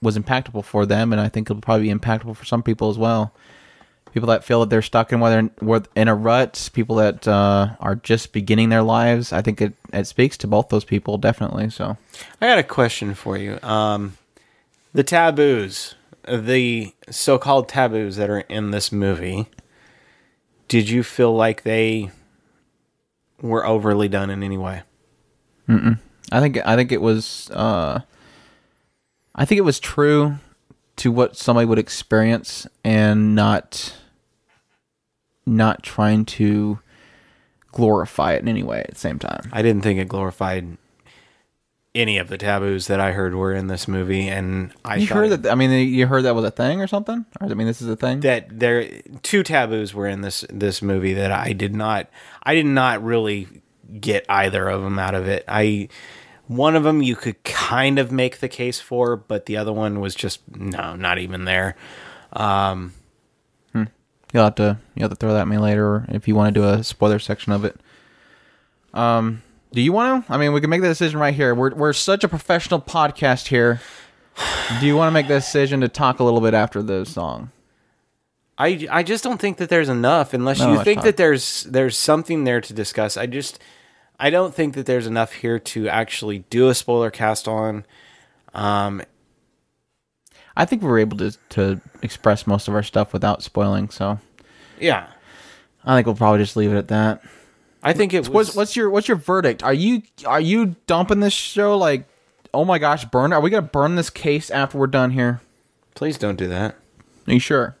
[0.00, 2.96] was impactful for them, and I think it'll probably be impactful for some people as
[2.96, 3.34] well.
[4.12, 5.50] People that feel that they're stuck in whether
[5.94, 9.32] in a rut, people that uh, are just beginning their lives.
[9.32, 11.70] I think it, it speaks to both those people definitely.
[11.70, 11.96] So
[12.40, 13.60] I got a question for you.
[13.62, 14.16] Um,
[14.92, 15.94] the taboos,
[16.26, 19.46] the so-called taboos that are in this movie,
[20.66, 22.10] did you feel like they
[23.40, 24.82] were overly done in any way?
[26.32, 28.00] I think I think it was uh,
[29.34, 30.36] I think it was true
[30.96, 33.96] to what somebody would experience and not
[35.46, 36.78] not trying to
[37.72, 39.48] glorify it in any way at the same time.
[39.52, 40.76] I didn't think it glorified
[41.94, 45.30] any of the taboos that I heard were in this movie, and I You heard
[45.30, 45.50] that?
[45.50, 47.24] I mean, you heard that was a thing or something?
[47.40, 48.20] Or I mean, this is a thing.
[48.20, 48.88] that there
[49.22, 52.08] two taboos were in this this movie that I did not
[52.42, 53.48] I did not really
[54.00, 55.44] get either of them out of it.
[55.48, 55.88] I
[56.46, 60.00] one of them you could kind of make the case for, but the other one
[60.00, 61.76] was just no, not even there.
[62.32, 62.92] Um,
[64.32, 66.54] You'll have to you will have to throw that at me later if you want
[66.54, 67.76] to do a spoiler section of it.
[68.94, 70.32] Um, do you want to?
[70.32, 71.54] I mean, we can make the decision right here.
[71.54, 73.80] We're we're such a professional podcast here.
[74.80, 77.50] Do you want to make the decision to talk a little bit after the song?
[78.58, 81.04] I I just don't think that there's enough unless No, you think not.
[81.04, 83.16] that there's there's something there to discuss.
[83.16, 83.58] I just
[84.18, 87.84] I don't think that there's enough here to actually do a spoiler cast on.
[88.54, 89.02] Um,
[90.56, 94.18] I think we were able to to express most of our stuff without spoiling, so
[94.78, 95.06] yeah,
[95.84, 97.22] I think we'll probably just leave it at that.
[97.82, 98.30] I think it was.
[98.30, 99.62] What's what's your what's your verdict?
[99.62, 102.06] Are you are you dumping this show like?
[102.52, 103.32] Oh my gosh, burn!
[103.32, 105.40] Are we gonna burn this case after we're done here?
[105.94, 106.76] Please don't do that.
[107.26, 107.76] Are you sure?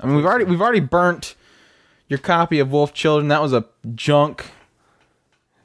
[0.00, 1.34] I mean, we've already we've already burnt
[2.08, 3.28] your copy of Wolf Children.
[3.28, 4.46] That was a junk.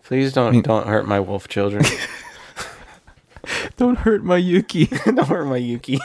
[0.04, 1.84] Please don't don't hurt my wolf children.
[3.78, 4.86] Don't hurt my Yuki.
[5.06, 6.00] don't hurt my Yuki.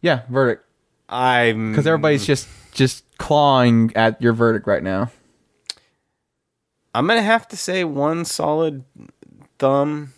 [0.00, 0.64] yeah, verdict.
[1.08, 5.10] I'm Because everybody's just just clawing at your verdict right now.
[6.96, 8.84] I'm gonna have to say one solid
[9.58, 10.14] thumb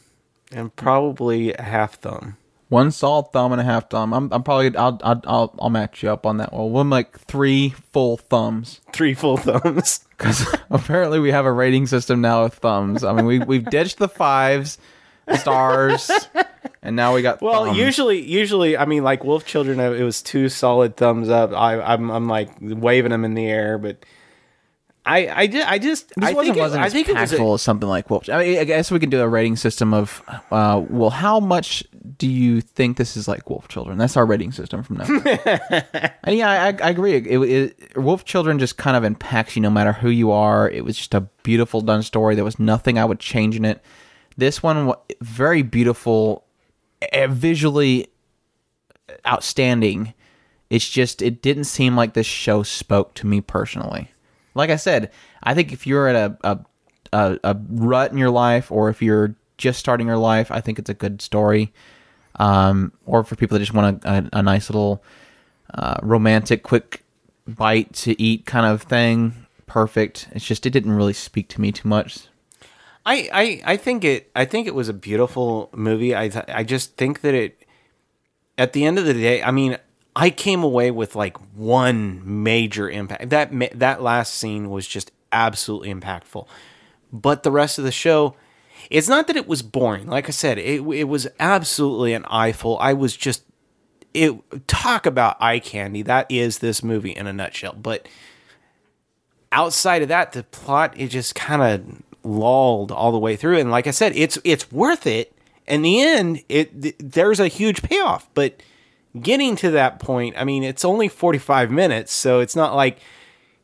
[0.52, 2.36] and probably a half thumb.
[2.68, 4.14] One solid thumb and a half thumb.
[4.14, 6.52] I'm, I'm probably I'll, I'll I'll I'll match you up on that.
[6.52, 10.06] Well, we'll like three full thumbs Three full thumbs.
[10.16, 13.02] because apparently we have a rating system now with thumbs.
[13.02, 14.78] I mean, we we've ditched the fives,
[15.34, 16.10] stars,
[16.80, 17.42] and now we got.
[17.42, 17.76] Well, thumbs.
[17.76, 21.52] usually, usually, I mean, like Wolf Children, it was two solid thumbs up.
[21.52, 24.04] I, I'm, I'm like waving them in the air, but
[25.08, 27.32] I, I, ju- I just, This I wasn't, think, wasn't I as think it was.
[27.32, 28.28] impactful A, as something like Wolf.
[28.28, 31.82] I mean, I guess we can do a rating system of, uh, well, how much
[32.18, 33.96] do you think this is like Wolf Children?
[33.96, 35.04] That's our rating system from now.
[36.24, 37.14] and yeah, I, I agree.
[37.14, 40.68] It, it, Wolf Children just kind of impacts you no matter who you are.
[40.68, 42.34] It was just a beautiful done story.
[42.34, 43.82] There was nothing I would change in it.
[44.36, 44.92] This one,
[45.22, 46.44] very beautiful,
[47.12, 48.08] eh, visually
[49.26, 50.12] outstanding.
[50.70, 54.10] It's just it didn't seem like this show spoke to me personally.
[54.58, 55.10] Like I said,
[55.42, 56.58] I think if you're at a a,
[57.12, 60.78] a, a rut in your life, or if you're just starting your life, I think
[60.78, 61.72] it's a good story.
[62.36, 65.02] Um, or for people that just want a, a, a nice little
[65.74, 67.04] uh, romantic, quick
[67.46, 70.28] bite to eat kind of thing, perfect.
[70.32, 72.26] It's just it didn't really speak to me too much.
[73.06, 76.14] I, I, I think it, I think it was a beautiful movie.
[76.14, 77.64] I, I just think that it,
[78.56, 79.78] at the end of the day, I mean,
[80.20, 83.30] I came away with like one major impact.
[83.30, 86.48] That that last scene was just absolutely impactful.
[87.12, 88.34] But the rest of the show,
[88.90, 90.08] it's not that it was boring.
[90.08, 92.76] Like I said, it it was absolutely an eyeful.
[92.80, 93.44] I was just
[94.12, 94.34] it
[94.66, 96.02] talk about eye candy.
[96.02, 97.74] That is this movie in a nutshell.
[97.74, 98.08] But
[99.52, 103.58] outside of that, the plot it just kind of lulled all the way through.
[103.58, 105.32] And like I said, it's it's worth it.
[105.68, 108.28] In the end, it th- there's a huge payoff.
[108.34, 108.60] But
[109.20, 112.98] getting to that point, I mean, it's only 45 minutes, so it's not like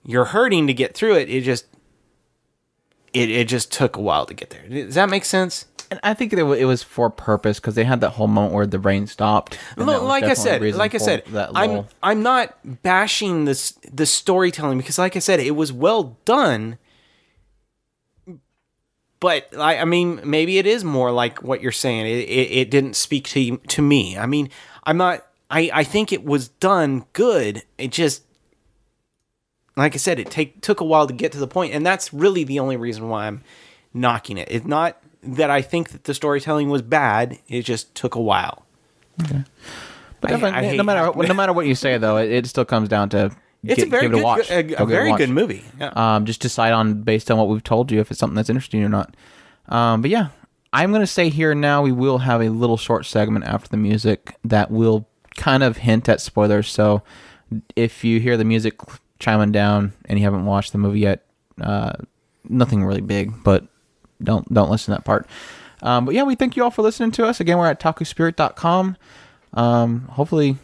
[0.04, 1.28] you're hurting to get through it.
[1.28, 1.66] It just
[3.12, 4.68] it it just took a while to get there.
[4.68, 5.66] Does that make sense?
[5.90, 8.66] And I think it, it was for purpose because they had that whole moment where
[8.66, 9.58] the rain stopped.
[9.76, 11.86] Look, like I said, like I said, I'm.
[12.02, 16.78] I'm not bashing this the storytelling because, like I said, it was well done.
[19.20, 22.06] But I, I mean, maybe it is more like what you're saying.
[22.06, 24.18] It, it, it didn't speak to to me.
[24.18, 24.50] I mean,
[24.84, 25.24] I'm not.
[25.54, 27.62] I, I think it was done good.
[27.78, 28.24] It just,
[29.76, 32.12] like I said, it take took a while to get to the point, and that's
[32.12, 33.42] really the only reason why I'm
[33.92, 34.48] knocking it.
[34.50, 37.38] It's not that I think that the storytelling was bad.
[37.48, 38.64] It just took a while.
[39.16, 39.44] But
[40.24, 41.28] I- definitely, I no matter that.
[41.28, 43.30] no matter what you say, though, it, it still comes down to
[43.62, 44.50] It's get- a very give it good, a watch.
[44.50, 45.18] a, a very watch.
[45.18, 45.64] good movie.
[45.78, 45.92] Yeah.
[45.94, 48.82] Um, just decide on based on what we've told you if it's something that's interesting
[48.82, 49.16] or not.
[49.68, 50.28] Um, but yeah,
[50.72, 53.76] I'm gonna say here and now we will have a little short segment after the
[53.76, 56.70] music that will kind of hint at spoilers.
[56.70, 57.02] So
[57.76, 58.78] if you hear the music
[59.18, 61.24] chiming down and you haven't watched the movie yet,
[61.60, 61.92] uh,
[62.48, 63.66] nothing really big, but
[64.22, 65.26] don't don't listen to that part.
[65.82, 67.40] Um, but yeah, we thank you all for listening to us.
[67.40, 68.96] Again, we're at takuspirit.com.
[69.52, 70.56] Um, hopefully,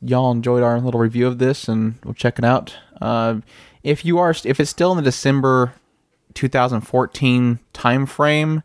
[0.00, 2.76] y'all enjoyed our little review of this, and we'll check it out.
[3.00, 3.40] Uh,
[3.82, 5.74] if you are, if it's still in the December
[6.34, 8.62] 2014 time frame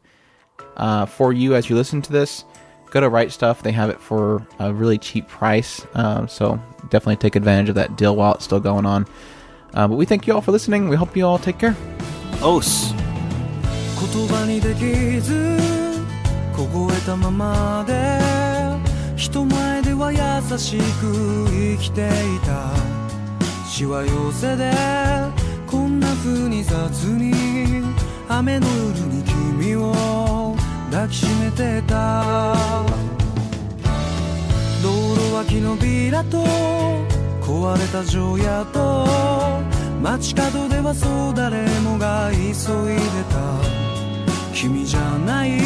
[0.78, 2.46] uh, for you as you listen to this,
[2.92, 3.62] go to Right Stuf.
[3.62, 5.86] They have it for a really cheap price.
[5.94, 6.60] Um, so
[6.90, 9.06] definitely take advantage of that deal while it's still going on.
[9.74, 10.90] Uh, but we thank you all for listening.
[10.90, 11.76] We hope you all take care.
[12.42, 12.94] Os.
[30.98, 32.56] 抱きしめてた。
[34.82, 36.44] 道路脇のビラと
[37.40, 39.06] 壊れた城屋と
[40.02, 43.38] 街角ではそう誰もが急いでた。
[44.56, 45.60] 君じゃない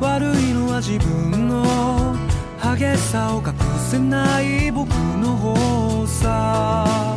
[0.00, 2.16] 悪いのは自分の
[2.60, 7.16] 激しさを隠せない僕の方さ。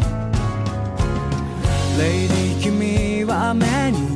[1.97, 4.15] レイディ君は目に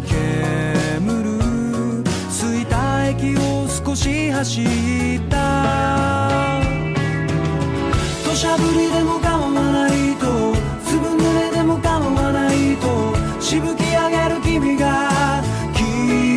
[3.10, 4.66] 駅を少し走っ
[5.30, 6.62] た。
[8.24, 10.54] 土砂降りでも構わないと
[10.86, 15.10] 粒濡れでも構わないとしぶき上げる君が
[15.74, 15.84] 消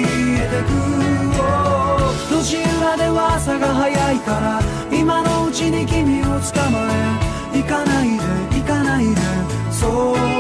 [0.00, 0.72] えてく
[2.34, 4.60] 路地裏では朝が早いから
[4.90, 6.88] 今のうちに君を捕ま
[7.52, 8.24] え行かないで
[8.58, 9.20] 行かないで
[9.70, 10.31] そう。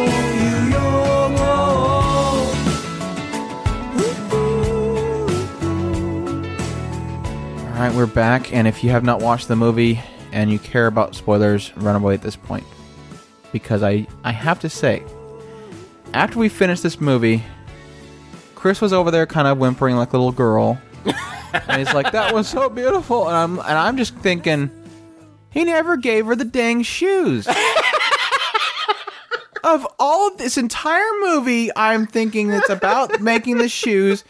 [7.82, 10.86] All right, we're back, and if you have not watched the movie and you care
[10.86, 12.64] about spoilers, run away at this point,
[13.50, 15.02] because I I have to say,
[16.14, 17.42] after we finished this movie,
[18.54, 20.80] Chris was over there kind of whimpering like a little girl,
[21.52, 24.70] and he's like, "That was so beautiful," and I'm and I'm just thinking,
[25.50, 27.48] he never gave her the dang shoes.
[29.64, 34.22] of all of this entire movie, I'm thinking it's about making the shoes,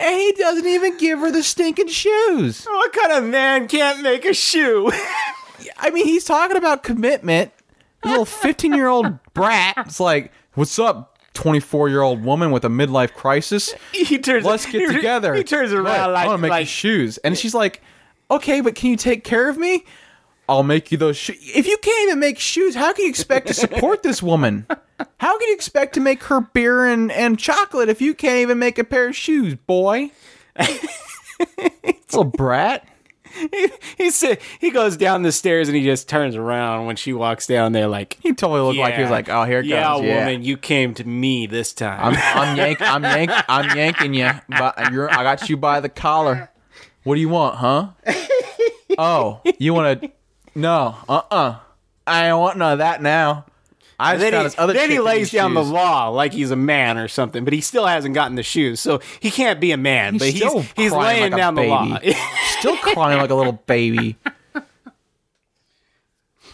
[0.00, 2.64] and he doesn't even give her the stinking shoes.
[2.64, 4.90] What kind of man can't make a shoe?
[5.78, 7.52] I mean, he's talking about commitment.
[8.04, 9.74] A little 15 year old brat.
[9.78, 13.74] It's like, what's up, 24 year old woman with a midlife crisis?
[13.92, 14.44] he turns.
[14.44, 15.34] Let's get he- together.
[15.34, 17.18] He turns around like, I want to make like shoes.
[17.18, 17.82] And she's like,
[18.30, 19.84] okay, but can you take care of me?
[20.48, 21.36] I'll make you those shoes.
[21.40, 24.66] If you can't even make shoes, how can you expect to support this woman?
[25.18, 28.58] How can you expect to make her beer and, and chocolate if you can't even
[28.58, 30.10] make a pair of shoes, boy?
[31.84, 32.88] Little brat.
[33.52, 37.12] he, he said he goes down the stairs and he just turns around when she
[37.12, 39.84] walks down there like He totally looked like he was like, oh, here it yeah,
[39.84, 40.04] comes.
[40.04, 42.14] Yeah, woman, you came to me this time.
[42.16, 45.88] I'm I'm yank I'm yank I'm yanking you, but you're I got you by the
[45.88, 46.50] collar.
[47.04, 47.90] What do you want, huh?
[48.98, 50.10] Oh, you want to?
[50.58, 51.58] No, uh, uh
[52.06, 53.46] I don't want none of that now.
[54.00, 54.72] I just then he, other.
[54.72, 55.70] then he chick in lays these down the shoes.
[55.70, 59.00] law like he's a man or something, but he still hasn't gotten the shoes, so
[59.20, 60.18] he can't be a man.
[60.18, 61.98] But still he's he's crying laying like a down the law.
[61.98, 62.16] baby.
[62.58, 64.16] Still crying like a little baby.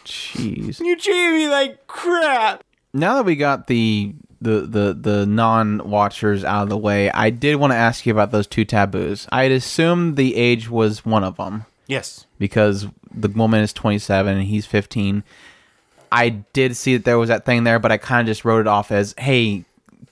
[0.05, 0.81] Jeez.
[0.81, 2.63] you treat me like crap.
[2.93, 7.57] Now that we got the the the the non-watchers out of the way, I did
[7.57, 9.27] want to ask you about those two taboos.
[9.33, 11.65] I'd assumed the age was one of them.
[11.87, 12.27] Yes.
[12.39, 15.23] because the woman is 27 and he's 15.
[16.13, 18.61] I did see that there was that thing there, but I kind of just wrote
[18.61, 19.65] it off as, hey,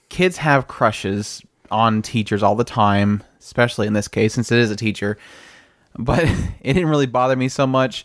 [0.09, 4.71] kids have crushes on teachers all the time, especially in this case since it is
[4.71, 5.17] a teacher.
[5.99, 6.25] But
[6.61, 8.05] it didn't really bother me so much.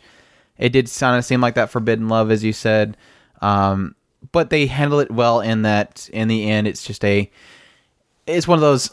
[0.58, 2.98] It did kind of seem like that forbidden love, as you said.
[3.42, 3.96] Um,
[4.32, 7.30] but they handle it well in that, in the end, it's just a,
[8.26, 8.92] it's one of those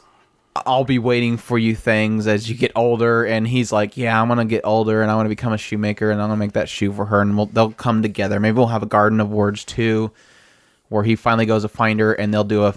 [0.56, 3.24] I'll be waiting for you things as you get older.
[3.24, 6.10] And he's like, yeah, I'm gonna get older and I want to become a shoemaker
[6.10, 8.38] and I'm gonna make that shoe for her and we'll, they'll come together.
[8.38, 10.12] Maybe we'll have a garden of words too,
[10.88, 12.74] where he finally goes to find her and they'll do a,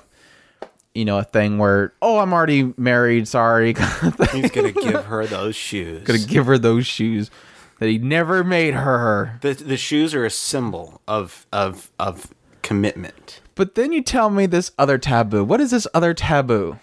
[0.95, 3.27] you know, a thing where, oh, I'm already married.
[3.27, 3.75] Sorry,
[4.31, 6.03] He's gonna give her those shoes.
[6.03, 7.29] gonna give her those shoes
[7.79, 9.37] that he never made her.
[9.41, 13.39] the the shoes are a symbol of of of commitment.
[13.53, 15.43] But then you tell me this other taboo.
[15.43, 16.79] What is this other taboo?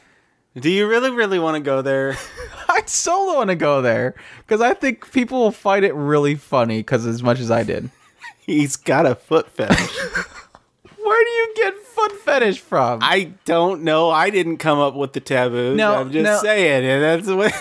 [0.58, 2.16] Do you really really want to go there?
[2.68, 6.78] I solo want to go there because I think people will find it really funny
[6.78, 7.90] because as much as I did.
[8.40, 9.98] He's got a foot fetish.
[11.04, 13.00] Where do you get foot fetish from?
[13.02, 14.10] I don't know.
[14.10, 15.74] I didn't come up with the taboo.
[15.74, 16.38] No, I'm just no.
[16.40, 17.52] saying, and that's what.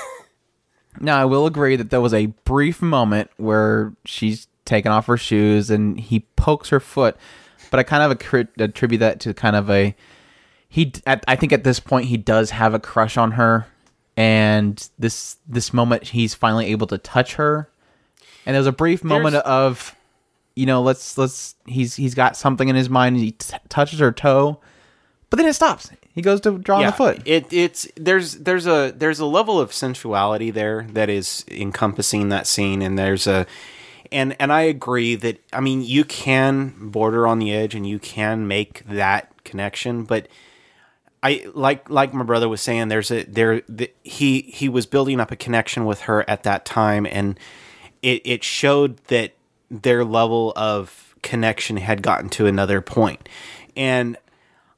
[0.99, 5.17] now I will agree that there was a brief moment where she's taken off her
[5.17, 7.17] shoes and he pokes her foot,
[7.71, 8.11] but I kind of
[8.59, 9.95] attribute that to kind of a
[10.73, 10.91] he.
[11.05, 13.67] At, I think at this point he does have a crush on her,
[14.17, 17.69] and this this moment he's finally able to touch her,
[18.43, 19.95] and there's a brief moment of,
[20.55, 23.17] you know, let's let's he's he's got something in his mind.
[23.17, 24.59] And he t- touches her toe,
[25.29, 25.91] but then it stops.
[26.15, 27.21] He goes to draw on the foot.
[27.23, 32.47] It it's there's there's a there's a level of sensuality there that is encompassing that
[32.47, 33.45] scene, and there's a
[34.11, 37.99] and and I agree that I mean you can border on the edge and you
[37.99, 40.27] can make that connection, but
[41.23, 42.89] I like like my brother was saying.
[42.89, 46.65] There's a there the, he he was building up a connection with her at that
[46.65, 47.39] time, and
[48.01, 49.33] it it showed that
[49.71, 53.29] their level of connection had gotten to another point,
[53.77, 54.17] and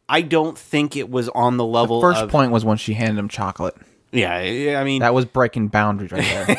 [0.07, 1.99] I don't think it was on the level.
[1.99, 3.75] First of, point was when she handed him chocolate.
[4.15, 4.79] Yeah, yeah.
[4.79, 6.57] I mean, That was breaking boundaries right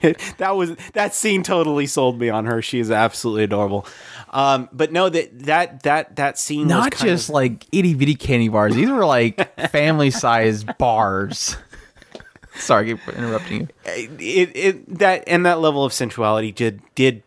[0.00, 0.14] there.
[0.38, 2.62] that was that scene totally sold me on her.
[2.62, 3.86] She is absolutely adorable.
[4.30, 7.94] Um, but no, that that that that scene was Not kind just of, like itty
[7.94, 8.74] bitty candy bars.
[8.74, 11.56] These were like family sized bars.
[12.56, 13.68] Sorry, I keep interrupting you.
[13.84, 17.22] it, it that and that level of sensuality did did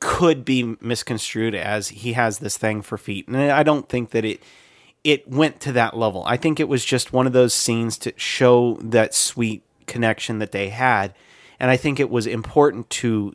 [0.00, 4.24] could be misconstrued as he has this thing for feet, and I don't think that
[4.24, 4.42] it
[5.04, 6.24] it went to that level.
[6.26, 10.52] I think it was just one of those scenes to show that sweet connection that
[10.52, 11.14] they had,
[11.58, 13.34] and I think it was important to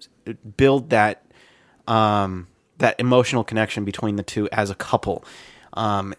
[0.58, 1.26] build that
[1.88, 2.48] um,
[2.78, 5.24] that emotional connection between the two as a couple.
[5.74, 6.14] Um,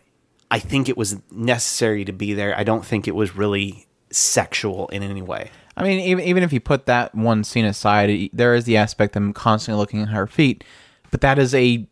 [0.51, 2.57] I think it was necessary to be there.
[2.57, 5.51] I don't think it was really sexual in any way.
[5.77, 9.17] I mean, even even if you put that one scene aside, there is the aspect
[9.17, 10.65] of him constantly looking at her feet.
[11.11, 11.87] But that is a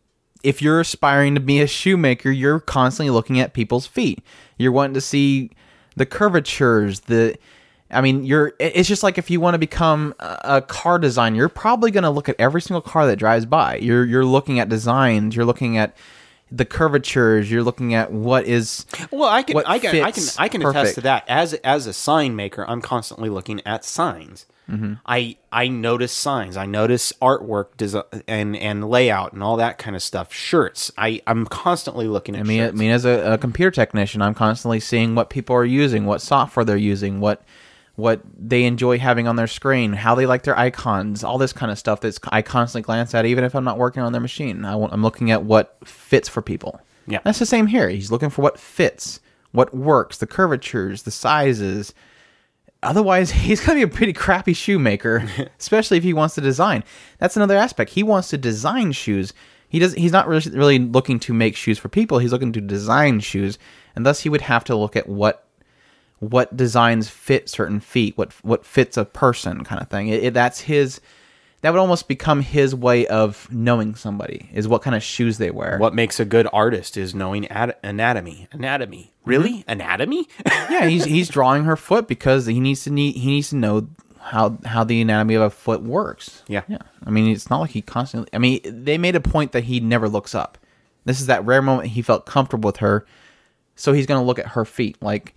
[0.45, 4.22] if you're aspiring to be a shoemaker, you're constantly looking at people's feet.
[4.59, 5.51] You're wanting to see
[5.97, 7.36] the curvatures, the
[7.90, 11.49] I mean, you're it's just like if you want to become a car designer, you're
[11.49, 13.76] probably going to look at every single car that drives by.
[13.76, 15.97] You're you're looking at designs, you're looking at
[16.51, 17.51] the curvatures.
[17.51, 20.95] You're looking at what is Well, I can, I can, I can, I can attest
[20.97, 21.24] to that.
[21.28, 24.47] As as a sign maker, I'm constantly looking at signs.
[24.71, 24.95] Mm-hmm.
[25.05, 26.57] I I notice signs.
[26.57, 30.33] I notice artwork, desi- and and layout, and all that kind of stuff.
[30.33, 30.91] Shirts.
[30.97, 32.41] I I'm constantly looking at.
[32.41, 35.65] I mean, I mean, as a, a computer technician, I'm constantly seeing what people are
[35.67, 37.43] using, what software they're using, what
[37.97, 41.71] what they enjoy having on their screen, how they like their icons, all this kind
[41.71, 42.01] of stuff.
[42.01, 44.65] That's I constantly glance at, even if I'm not working on their machine.
[44.65, 46.81] I, want- I'm looking at what fits for people.
[47.07, 47.21] Yeah.
[47.23, 47.91] that's the same here.
[47.91, 49.21] He's looking for what fits,
[49.53, 51.93] what works, the curvatures, the sizes.
[52.85, 55.28] Otherwise, he's going to be a pretty crappy shoemaker,
[55.59, 56.85] especially if he wants to design.
[57.18, 57.91] That's another aspect.
[57.93, 59.32] He wants to design shoes.
[59.68, 59.95] He does.
[59.95, 62.18] He's not really, really looking to make shoes for people.
[62.18, 63.59] He's looking to design shoes,
[63.97, 65.47] and thus he would have to look at what
[66.20, 70.09] what designs fit certain feet, what what fits a person, kind of thing.
[70.09, 71.01] It, it- that's his.
[71.65, 75.51] That would almost become his way of knowing somebody is what kind of shoes they
[75.51, 75.79] wear.
[75.79, 78.49] what makes a good artist is knowing ad- anatomy.
[78.53, 79.15] Anatomy.
[79.25, 79.61] Really?
[79.61, 79.71] Mm-hmm.
[79.71, 80.29] Anatomy?
[80.47, 83.89] yeah, he's he's drawing her foot because he needs to need he needs to know
[84.21, 86.43] how how the anatomy of a foot works.
[86.49, 86.65] Yeah.
[86.69, 86.83] yeah.
[87.03, 88.29] I mean, it's not like he constantly.
[88.35, 90.59] I mean, they made a point that he never looks up.
[91.07, 93.07] This is that rare moment he felt comfortable with her,
[93.75, 95.35] so he's gonna look at her feet like,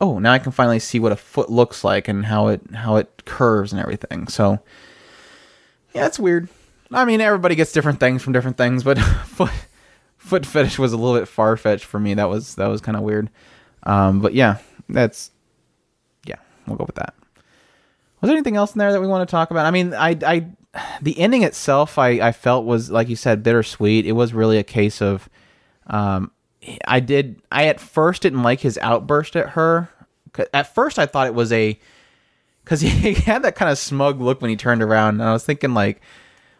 [0.00, 2.94] oh, now I can finally see what a foot looks like and how it how
[2.94, 4.28] it curves and everything.
[4.28, 4.60] So,
[5.94, 6.48] yeah, it's weird.
[6.92, 9.50] I mean, everybody gets different things from different things, but foot
[10.18, 12.14] foot fetish was a little bit far fetched for me.
[12.14, 13.30] That was that was kind of weird.
[13.84, 15.30] Um, but yeah, that's
[16.26, 16.36] yeah,
[16.66, 17.14] we'll go with that.
[18.20, 19.66] Was there anything else in there that we want to talk about?
[19.66, 20.46] I mean, I I
[21.02, 24.06] the ending itself, I I felt was like you said, bittersweet.
[24.06, 25.28] It was really a case of,
[25.86, 26.30] um,
[26.86, 29.88] I did I at first didn't like his outburst at her.
[30.52, 31.78] At first, I thought it was a
[32.64, 35.44] because he had that kind of smug look when he turned around, and I was
[35.44, 36.00] thinking like,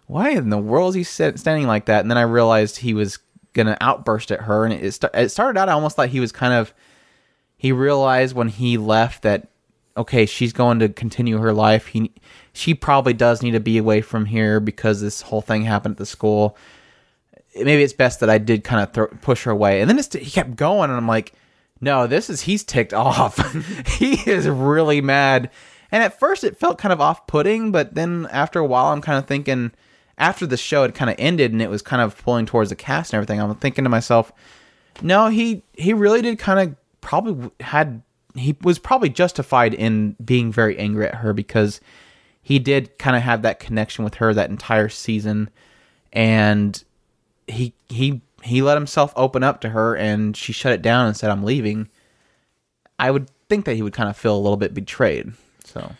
[0.07, 2.01] why in the world is he standing like that?
[2.01, 3.19] And then I realized he was
[3.55, 6.33] gonna outburst at her, and it sta- it started out I almost thought he was
[6.33, 6.75] kind of
[7.57, 9.49] he realized when he left that
[9.97, 11.87] okay, she's going to continue her life.
[11.87, 12.13] He
[12.53, 15.99] she probably does need to be away from here because this whole thing happened at
[15.99, 16.57] the school.
[17.57, 19.81] Maybe it's best that I did kind of push her away.
[19.81, 21.33] And then it's, he kept going, and I'm like,
[21.81, 23.39] no, this is he's ticked off.
[23.99, 25.51] he is really mad.
[25.95, 29.17] And at first, it felt kind of off-putting, but then after a while, I'm kind
[29.17, 29.71] of thinking.
[30.19, 32.77] After the show had kind of ended and it was kind of pulling towards the
[32.77, 34.33] cast and everything, I'm thinking to myself,
[35.03, 38.03] no, he he really did kind of probably had
[38.35, 41.81] he was probably justified in being very angry at her because
[42.43, 45.49] he did kind of have that connection with her that entire season
[46.13, 46.83] and
[47.47, 51.17] he he he let himself open up to her and she shut it down and
[51.17, 51.89] said I'm leaving.
[52.99, 55.33] I would think that he would kind of feel a little bit betrayed.
[55.65, 55.93] So,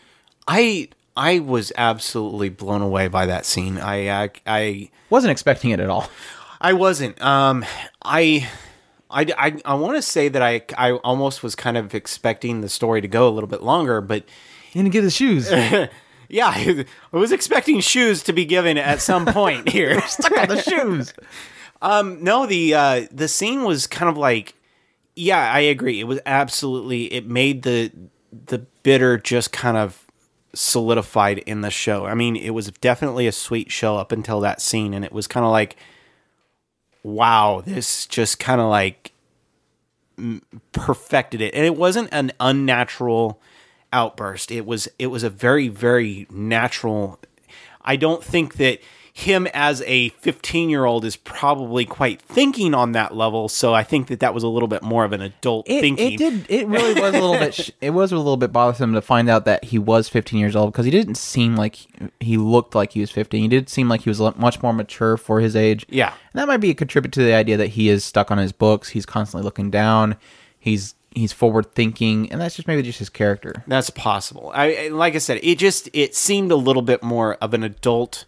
[0.47, 3.77] I I was absolutely blown away by that scene.
[3.77, 6.09] I I I, wasn't expecting it at all.
[6.61, 7.21] I wasn't.
[7.21, 7.65] Um,
[8.03, 8.49] I.
[9.07, 12.67] I, I, I want to say that I, I almost was kind of expecting the
[12.67, 14.25] story to go a little bit longer, but
[14.71, 15.49] He didn't get his shoes.
[16.29, 20.01] yeah, I was expecting shoes to be given at some point here.
[20.07, 21.13] Stuck on the shoes.
[21.81, 24.55] Um, no, the uh, the scene was kind of like,
[25.15, 25.99] yeah, I agree.
[25.99, 27.13] It was absolutely.
[27.13, 27.91] It made the
[28.47, 30.05] the bitter just kind of
[30.53, 32.05] solidified in the show.
[32.05, 35.27] I mean, it was definitely a sweet show up until that scene, and it was
[35.27, 35.75] kind of like,
[37.03, 39.11] wow, this just kind of like
[40.71, 43.41] perfected it, and it wasn't an unnatural
[43.91, 44.51] outburst.
[44.51, 47.19] It was it was a very very natural.
[47.81, 48.79] I don't think that
[49.17, 53.47] him as a 15 year old is probably quite thinking on that level.
[53.47, 56.11] So I think that that was a little bit more of an adult It, thinking.
[56.13, 56.45] it did.
[56.49, 57.53] It really was a little bit.
[57.53, 60.53] Sh- it was a little bit bothersome to find out that he was 15 years
[60.53, 61.77] old because he didn't seem like
[62.19, 63.41] he, looked like he was 15.
[63.41, 65.85] He did seem like he was much more mature for his age.
[65.87, 66.09] Yeah.
[66.33, 68.51] and that might be a contribute to the idea that he is stuck on his
[68.51, 68.89] books.
[68.89, 70.17] He's constantly looking down.
[70.59, 73.63] He's he's forward thinking, and that's just maybe just his character.
[73.67, 74.51] That's possible.
[74.53, 78.25] I- like I said, it just it seemed a little bit more of an adult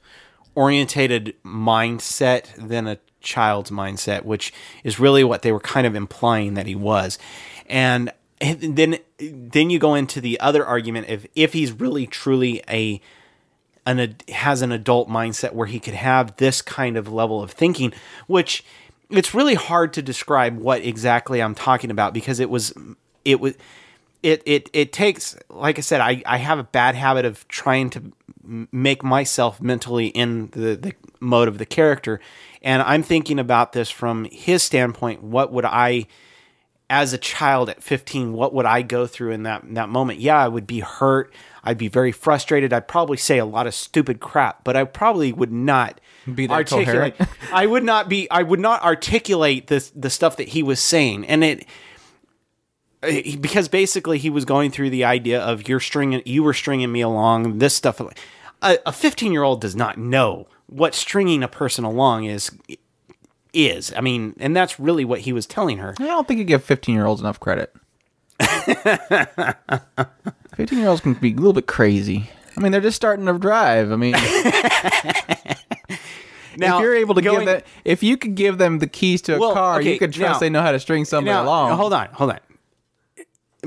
[0.57, 4.51] orientated mindset than a child's mindset, which
[4.83, 7.19] is really what they were kind of implying that he was.
[7.67, 12.99] And then then you go into the other argument if if he's really truly a
[13.85, 17.51] an ad- has an adult mindset where he could have this kind of level of
[17.51, 17.93] thinking,
[18.25, 18.63] which
[19.11, 22.73] it's really hard to describe what exactly I'm talking about because it was
[23.23, 23.53] it was
[24.23, 27.89] it it it takes like I said I I have a bad habit of trying
[27.91, 28.11] to
[28.71, 32.19] make myself mentally in the the mode of the character
[32.61, 36.07] and I'm thinking about this from his standpoint what would I
[36.89, 40.19] as a child at 15, what would I go through in that in that moment?
[40.19, 41.33] Yeah, I would be hurt.
[41.63, 42.71] I'd be very frustrated.
[42.71, 45.99] I'd probably say a lot of stupid crap, but I probably would not
[46.33, 47.15] Be that articulate.
[47.51, 48.29] I would not be.
[48.31, 51.65] I would not articulate the the stuff that he was saying, and it
[53.03, 56.91] Uh, because basically he was going through the idea of you're stringing you were stringing
[56.91, 58.01] me along this stuff
[58.63, 62.49] a 15 year old does not know what stringing a person along is
[63.53, 66.43] is i mean and that's really what he was telling her I don't think you
[66.43, 67.71] give 15 year olds enough credit.
[70.55, 72.29] 15 year olds can be a little bit crazy.
[72.55, 73.91] I mean, they're just starting to drive.
[73.91, 74.11] I mean,
[76.57, 79.21] now if you're able to going- give that, if you could give them the keys
[79.23, 81.35] to a Well, car, okay, you could trust now- they know how to string somebody
[81.35, 81.77] now, along.
[81.77, 82.39] hold on hold on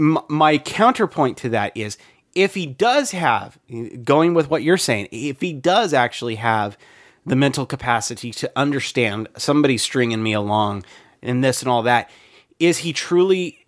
[0.01, 1.99] my counterpoint to that is
[2.35, 3.59] if he does have
[4.05, 6.79] going with what you're saying if he does actually have
[7.27, 10.85] the mental capacity to understand somebody stringing me along
[11.23, 12.11] and this and all that
[12.59, 13.67] is he truly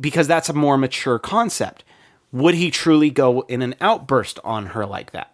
[0.00, 1.82] because that's a more mature concept
[2.32, 5.32] would he truly go in an outburst on her like that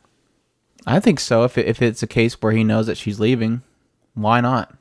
[0.86, 1.42] I think so.
[1.42, 3.62] If if it's a case where he knows that she's leaving,
[4.14, 4.72] why not?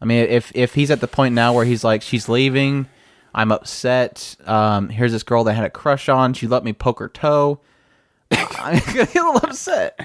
[0.00, 2.86] I mean, if if he's at the point now where he's like, she's leaving,
[3.34, 4.36] I'm upset.
[4.46, 6.34] Um, here's this girl that I had a crush on.
[6.34, 7.60] She let me poke her toe.
[8.30, 10.00] I'm a little upset.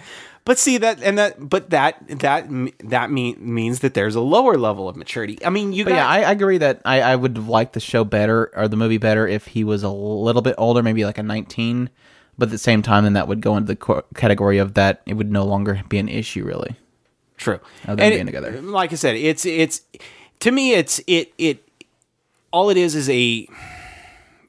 [0.45, 2.47] But see that, and that, but that that
[2.84, 5.43] that mean, means that there's a lower level of maturity.
[5.43, 7.80] I mean, you But got, yeah, I, I agree that I, I would like the
[7.80, 11.17] show better or the movie better if he was a little bit older, maybe like
[11.17, 11.89] a 19.
[12.38, 15.01] But at the same time, then that would go into the co- category of that
[15.07, 16.76] it would no longer be an issue, really.
[17.38, 17.59] true.
[17.88, 18.61] Of them And being it- together.
[18.61, 19.82] Like I said, it's it's
[20.41, 21.64] to me, it's it it
[22.55, 23.47] all it is is a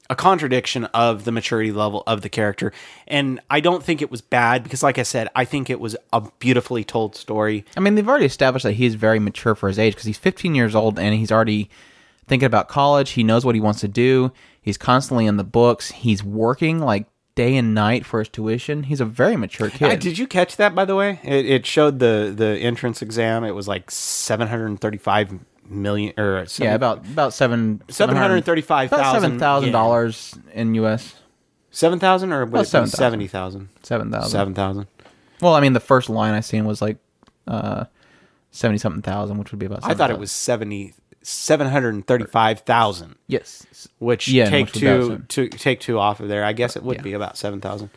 [0.09, 2.71] a contradiction of the maturity level of the character,
[3.05, 5.97] and I don't think it was bad because, like I said, I think it was
[6.13, 7.65] a beautifully told story.
[7.75, 10.55] I mean, they've already established that he's very mature for his age because he's 15
[10.55, 11.69] years old and he's already
[12.27, 13.11] thinking about college.
[13.11, 14.31] He knows what he wants to do.
[14.61, 15.91] He's constantly in the books.
[15.91, 18.83] He's working like day and night for his tuition.
[18.83, 19.91] He's a very mature kid.
[19.91, 20.73] Uh, did you catch that?
[20.73, 23.43] By the way, it, it showed the the entrance exam.
[23.43, 25.37] It was like seven hundred thirty five
[25.69, 31.15] million or yeah, about about seven Seven hundred thirty-five about seven thousand dollars in U.S.
[31.71, 32.97] Seven thousand or was it 7,000.
[32.97, 33.69] seventy thousand?
[33.83, 34.29] Seven thousand.
[34.31, 34.87] Seven thousand.
[35.41, 36.97] Well, I mean, the first line I seen was like
[37.47, 37.85] uh,
[38.51, 39.79] seventy something thousand, which would be about.
[39.83, 43.15] I thought it was seventy seven hundred and thirty-five thousand.
[43.27, 46.43] yes, Which Yeah, take which would be about two to take two off of there.
[46.43, 47.03] I guess it would Yeah.
[47.03, 47.89] be about seven thousand.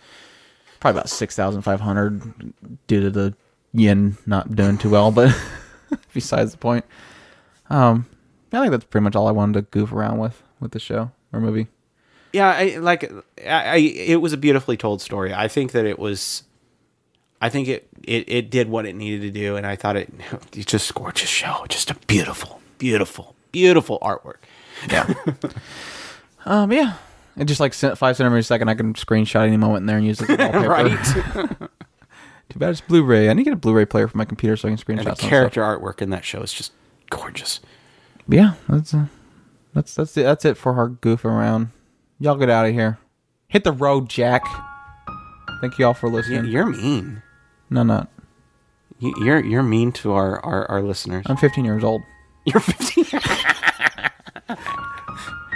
[0.81, 2.53] probably about six thousand five hundred
[2.87, 3.35] due to the
[3.73, 5.11] yen not doing too well.
[5.13, 5.35] But
[6.13, 6.85] besides the point,
[7.71, 8.07] um,
[8.53, 11.11] I think that's pretty much all I wanted to goof around with with the show
[11.33, 11.69] or movie.
[12.33, 13.11] Yeah, I, like
[13.45, 15.35] I, I, it was a beautifully told story.
[15.35, 16.45] I think that it was.
[17.43, 20.13] I think it, it, it did what it needed to do, and I thought it
[20.53, 24.39] it's just a gorgeous show, just a beautiful, beautiful, beautiful artwork.
[24.89, 25.13] Yeah.
[26.45, 26.73] um.
[26.73, 26.95] Yeah.
[27.37, 30.07] And just like five centimeters a second, I can screenshot any moment in there and
[30.07, 30.69] use it as wallpaper.
[30.69, 31.71] right?
[32.51, 33.31] Too bad it's Blu-ray.
[33.31, 35.07] I need to get a Blu-ray player for my computer so I can screenshot and
[35.07, 35.31] the some stuff.
[35.31, 36.73] character artwork in that show is just
[37.11, 37.61] gorgeous.
[38.29, 39.07] Yeah, that's uh,
[39.75, 40.23] that's that's it.
[40.23, 41.69] That's it for our goof around.
[42.19, 42.99] Y'all get out of here.
[43.49, 44.43] Hit the road, Jack.
[45.61, 46.47] Thank you all for listening.
[46.47, 47.23] You're mean.
[47.69, 48.09] no, not.
[48.99, 51.25] You- You're you're mean to our our, our listeners.
[51.29, 52.03] I'm 15 years old.
[52.47, 53.21] You're 15.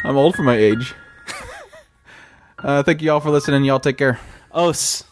[0.04, 0.94] I'm old for my age.
[2.58, 3.64] uh, thank you all for listening.
[3.64, 4.18] Y'all take care.
[4.52, 5.04] Os.